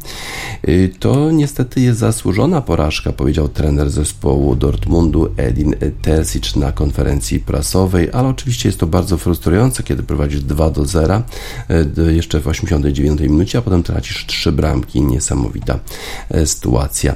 Y, 0.68 0.94
to 1.00 1.32
niestety 1.32 1.82
jest 1.82 2.00
zasłużona 2.00 2.62
porażka, 2.62 3.12
powiedział 3.12 3.48
trener 3.48 3.90
zespołu 3.90 4.56
Dortmundu 4.56 5.34
Edin 5.38 5.76
Terzic 6.02 6.56
na 6.56 6.72
konferencji 6.72 7.40
prasowej, 7.40 8.10
ale 8.14 8.28
oczywiście 8.28 8.70
jest 8.70 8.80
to 8.80 8.88
bardzo 8.88 9.18
frustrujące, 9.18 9.84
kiedy 9.84 10.04
prowadzisz 10.04 10.42
2 10.42 10.70
do 10.70 10.86
0 10.86 11.24
y, 11.98 12.14
jeszcze 12.14 12.40
w 12.40 12.48
89 12.48 13.22
minucie, 13.22 13.58
a 13.58 13.62
potem 13.62 13.84
tracisz 13.84 14.26
trzy 14.26 14.52
bramki. 14.52 15.02
Niesamowita 15.02 15.80
sytuacja 16.46 17.16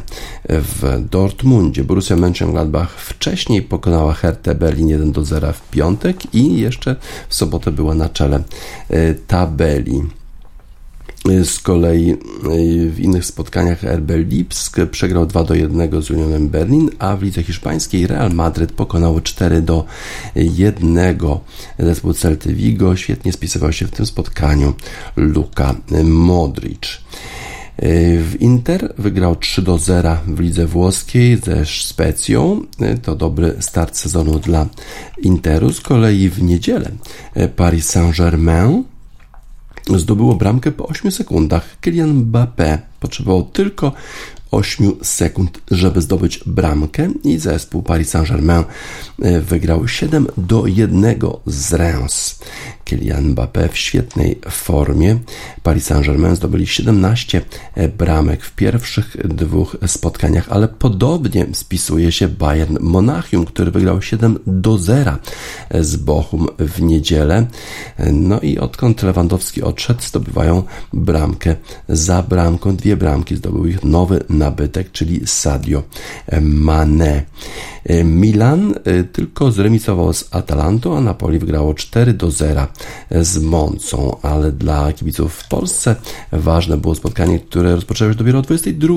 w 0.50 1.06
Dortmundzie. 1.12 1.84
Borussia 1.84 2.16
Mönchengladbach 2.16 2.88
wcześniej 2.98 3.62
pokonała 3.62 4.14
Hertę 4.14 4.56
Berlin 4.56 4.88
1 4.88 5.12
do 5.12 5.26
0 5.26 5.54
w 5.54 5.70
piątek 5.70 6.36
i 6.36 6.60
jeszcze 6.60 6.96
w 7.30 7.36
sobotę 7.36 7.72
była 7.72 7.96
na 7.96 8.10
czele 8.10 8.44
e, 8.90 9.14
tabeli. 9.14 10.02
E, 11.30 11.46
z 11.46 11.60
kolei 11.60 12.12
e, 12.12 12.16
w 12.90 13.00
innych 13.00 13.26
spotkaniach 13.26 13.84
RB 13.84 14.12
Lipsk 14.12 14.78
przegrał 14.92 15.26
2 15.26 15.44
do 15.44 15.54
1 15.56 16.02
z 16.02 16.12
Unionem 16.12 16.50
Berlin, 16.50 16.90
a 17.00 17.16
w 17.16 17.24
lidze 17.24 17.44
hiszpańskiej 17.44 18.08
Real 18.08 18.32
Madryt 18.32 18.72
pokonał 18.72 19.22
4 19.22 19.62
do 19.62 19.86
1 20.36 20.98
zespół 21.80 22.14
Celty 22.14 22.54
Vigo. 22.54 22.96
Świetnie 22.96 23.34
spisywał 23.34 23.72
się 23.72 23.88
w 23.88 23.92
tym 23.92 24.06
spotkaniu 24.06 24.74
Luka 25.16 25.76
Modric. 26.04 27.06
W 27.78 28.36
Inter 28.40 28.94
wygrał 28.98 29.36
3 29.36 29.62
do 29.62 29.78
0 29.78 30.18
w 30.28 30.40
lidze 30.40 30.68
włoskiej 30.68 31.38
ze 31.38 31.66
Specją. 31.66 32.62
To 33.02 33.16
dobry 33.16 33.56
start 33.60 33.98
sezonu 33.98 34.40
dla 34.40 34.66
Interu. 35.18 35.74
Z 35.74 35.82
kolei 35.82 36.30
w 36.30 36.44
niedzielę 36.44 36.92
Paris 37.56 37.90
Saint-Germain 37.90 38.84
zdobyło 39.96 40.36
bramkę 40.36 40.72
po 40.72 40.88
8 40.88 41.12
sekundach. 41.12 41.78
Kylian 41.82 42.14
Mbappé 42.14 42.78
potrzebował 43.00 43.44
tylko 43.44 43.92
8 44.52 44.92
sekund, 45.02 45.62
żeby 45.72 46.02
zdobyć 46.02 46.40
bramkę 46.46 47.12
i 47.24 47.38
zespół 47.38 47.84
Paris 47.84 48.10
Saint-Germain 48.10 48.64
e, 49.22 49.42
wygrał 49.42 49.88
7 49.88 50.28
do 50.38 50.68
1 50.68 51.20
z 51.46 51.74
Reims. 51.74 52.40
Kylian 52.86 53.34
Mbappé 53.34 53.70
w 53.70 53.78
świetnej 53.78 54.40
formie. 54.50 55.18
Paris 55.64 55.86
Saint-Germain 55.86 56.36
zdobyli 56.36 56.68
17 56.68 57.42
e, 57.76 57.88
bramek 57.88 58.44
w 58.44 58.52
pierwszych 58.52 59.18
dwóch 59.28 59.78
spotkaniach, 59.88 60.48
ale 60.50 60.68
podobnie 60.68 61.46
spisuje 61.54 62.12
się 62.12 62.28
Bayern 62.28 62.78
Monachium, 62.82 63.46
który 63.46 63.72
wygrał 63.72 64.02
7 64.02 64.40
do 64.48 64.78
0 64.78 65.18
e, 65.70 65.84
z 65.84 65.96
Bochum 65.96 66.48
w 66.60 66.82
niedzielę. 66.82 67.46
No 68.14 68.40
i 68.40 68.58
odkąd 68.58 69.04
Lewandowski 69.04 69.62
odszedł, 69.62 70.02
zdobywają 70.02 70.64
bramkę 70.94 71.56
za 71.90 72.24
bramką. 72.24 72.76
Dwie 72.76 72.98
bramki 72.98 73.36
zdobył 73.36 73.66
ich 73.66 73.84
nowy 73.84 74.24
nabytek, 74.38 74.92
czyli 74.92 75.22
Sadio 75.26 75.84
Mane. 76.42 77.24
Milan 78.04 78.74
e, 78.84 79.04
tylko 79.04 79.52
zremisował 79.52 80.14
z 80.14 80.28
Atalantą, 80.32 80.98
a 80.98 81.02
Napoli 81.02 81.40
wygrało 81.40 81.74
4 81.74 82.14
do 82.14 82.32
0 82.32 82.68
z 83.12 83.38
Moncą, 83.38 84.18
ale 84.22 84.52
dla 84.52 84.94
kibiców 84.94 85.34
w 85.34 85.48
Polsce 85.48 85.96
ważne 86.32 86.78
było 86.78 86.96
spotkanie, 86.96 87.40
które 87.40 87.76
rozpoczęło 87.76 88.12
się 88.12 88.18
dopiero 88.18 88.40
o 88.40 88.42
22, 88.42 88.96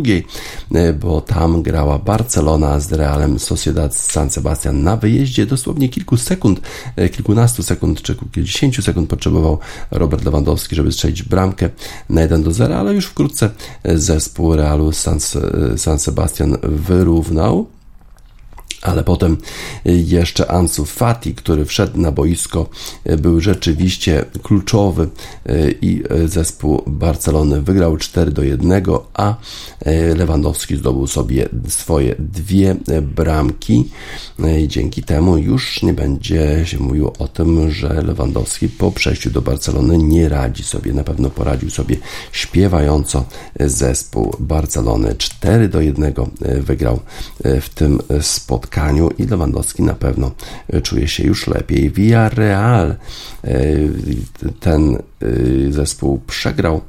e, 0.74 0.92
bo 0.92 1.20
tam 1.20 1.62
grała 1.62 1.98
Barcelona 1.98 2.80
z 2.80 2.92
Realem 2.92 3.38
Sociedad 3.38 3.94
San 3.94 4.30
Sebastian 4.30 4.82
na 4.82 4.96
wyjeździe. 4.96 5.46
Dosłownie 5.46 5.88
kilku 5.88 6.16
sekund, 6.16 6.60
e, 6.96 7.08
kilkunastu 7.08 7.62
sekund 7.62 8.02
czy 8.02 8.14
kilkudziesięciu 8.14 8.82
sekund 8.82 9.10
potrzebował 9.10 9.58
Robert 9.90 10.24
Lewandowski, 10.24 10.76
żeby 10.76 10.92
strzelić 10.92 11.22
bramkę 11.22 11.70
na 12.10 12.20
1 12.20 12.42
do 12.42 12.52
0, 12.52 12.76
ale 12.76 12.94
już 12.94 13.06
wkrótce 13.06 13.50
zespół 13.84 14.56
Realu 14.56 14.92
San, 14.92 15.18
San 15.76 15.98
Sebastian 15.98 16.56
wyrównał 16.62 17.66
ale 18.82 19.04
potem 19.04 19.36
jeszcze 19.84 20.50
Ansu 20.50 20.84
Fati, 20.84 21.34
który 21.34 21.64
wszedł 21.64 22.00
na 22.00 22.12
boisko, 22.12 22.68
był 23.18 23.40
rzeczywiście 23.40 24.24
kluczowy 24.42 25.08
e, 25.46 25.70
i 25.70 26.02
zespół 26.26 26.82
Barcelony 26.86 27.62
wygrał 27.62 27.96
4 27.96 28.30
do 28.30 28.42
1, 28.42 28.82
a 29.14 29.34
Lewandowski 30.16 30.76
zdobył 30.76 31.06
sobie 31.06 31.48
swoje 31.68 32.14
dwie 32.18 32.76
bramki. 33.02 33.90
Dzięki 34.66 35.02
temu 35.02 35.38
już 35.38 35.82
nie 35.82 35.92
będzie 35.92 36.66
się 36.66 36.78
mówiło 36.78 37.12
o 37.18 37.28
tym, 37.28 37.70
że 37.70 38.02
Lewandowski 38.02 38.68
po 38.68 38.92
przejściu 38.92 39.30
do 39.30 39.42
Barcelony 39.42 39.98
nie 39.98 40.28
radzi 40.28 40.64
sobie, 40.64 40.92
na 40.92 41.04
pewno 41.04 41.30
poradził 41.30 41.70
sobie 41.70 41.96
śpiewająco 42.32 43.24
zespół 43.60 44.36
Barcelony. 44.38 45.14
4 45.18 45.68
do 45.68 45.80
1 45.80 46.12
wygrał 46.60 47.00
w 47.60 47.68
tym 47.68 47.98
spotkaniu 48.20 48.67
spotkaniu 48.68 49.10
i 49.18 49.26
Lewandowski 49.26 49.82
na 49.82 49.94
pewno 49.94 50.30
e, 50.68 50.80
czuje 50.80 51.08
się 51.08 51.24
już 51.24 51.46
lepiej. 51.46 51.90
Villarreal 51.90 52.90
e, 52.90 52.96
ten 54.60 54.96
e, 54.96 55.00
zespół 55.72 56.20
przegrał 56.26 56.80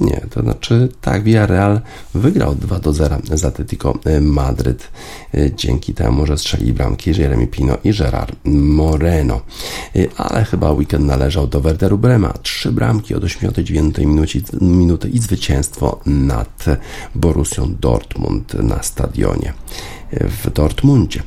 nie, 0.00 0.26
to 0.30 0.42
znaczy 0.42 0.88
tak, 1.00 1.22
Villarreal 1.22 1.80
wygrał 2.14 2.54
2 2.54 2.78
do 2.78 2.92
0 2.92 3.18
z 3.34 3.44
Atletico 3.44 3.98
Madryt 4.20 4.88
dzięki 5.56 5.94
temu, 5.94 6.26
że 6.26 6.38
strzeli 6.38 6.72
bramki 6.72 7.10
Jeremy 7.20 7.46
Pino 7.46 7.76
i 7.84 7.92
Gerard 7.92 8.36
Moreno. 8.44 9.40
Ale 10.16 10.44
chyba 10.44 10.72
weekend 10.72 11.06
należał 11.06 11.46
do 11.46 11.60
Werderu 11.60 11.98
Brema. 11.98 12.32
Trzy 12.42 12.72
bramki 12.72 13.14
od 13.14 13.24
89 13.24 13.98
minuty, 13.98 14.42
minuty 14.60 15.08
i 15.08 15.18
zwycięstwo 15.18 16.00
nad 16.06 16.64
Borussią 17.14 17.74
Dortmund 17.80 18.54
na 18.54 18.82
stadionie 18.82 19.52
w 20.12 20.50
Dortmundzie. 20.50 21.22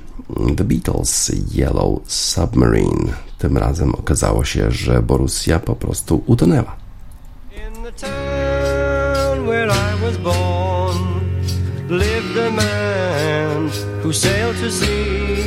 The 0.58 0.64
Beatles 0.64 1.32
Yellow 1.56 2.00
Submarine. 2.08 3.14
Tym 3.38 3.58
razem 3.58 3.96
okazało 3.96 4.46
się, 4.46 4.72
że 4.72 5.02
Borussia 5.02 5.60
po 5.60 5.76
prostu 5.76 6.24
utonęła. 6.26 6.76
Town 9.46 9.48
where 9.48 9.70
I 9.70 9.96
was 10.02 10.18
born. 10.18 10.98
Lived 11.90 12.38
a 12.38 12.52
man 12.52 13.70
who 14.02 14.14
sailed 14.14 14.58
to 14.58 14.72
sea. 14.72 15.46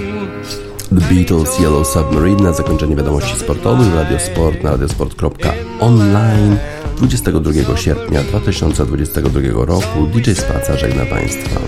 The 0.91 1.01
Beatles 1.09 1.61
Yellow 1.61 1.85
Submarine 1.85 2.43
na 2.43 2.53
zakończenie 2.53 2.97
wiadomości 2.97 3.39
sportowych 3.39 3.95
Radiosport 3.95 4.63
na 4.63 4.71
radiosport.online 4.71 6.57
22 6.97 7.77
sierpnia 7.77 8.23
2022 8.23 9.41
roku. 9.67 10.07
DJ 10.15 10.31
Spaca 10.33 10.77
żegna 10.77 11.07
Państwa. 11.07 11.61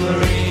submarine. 0.00 0.49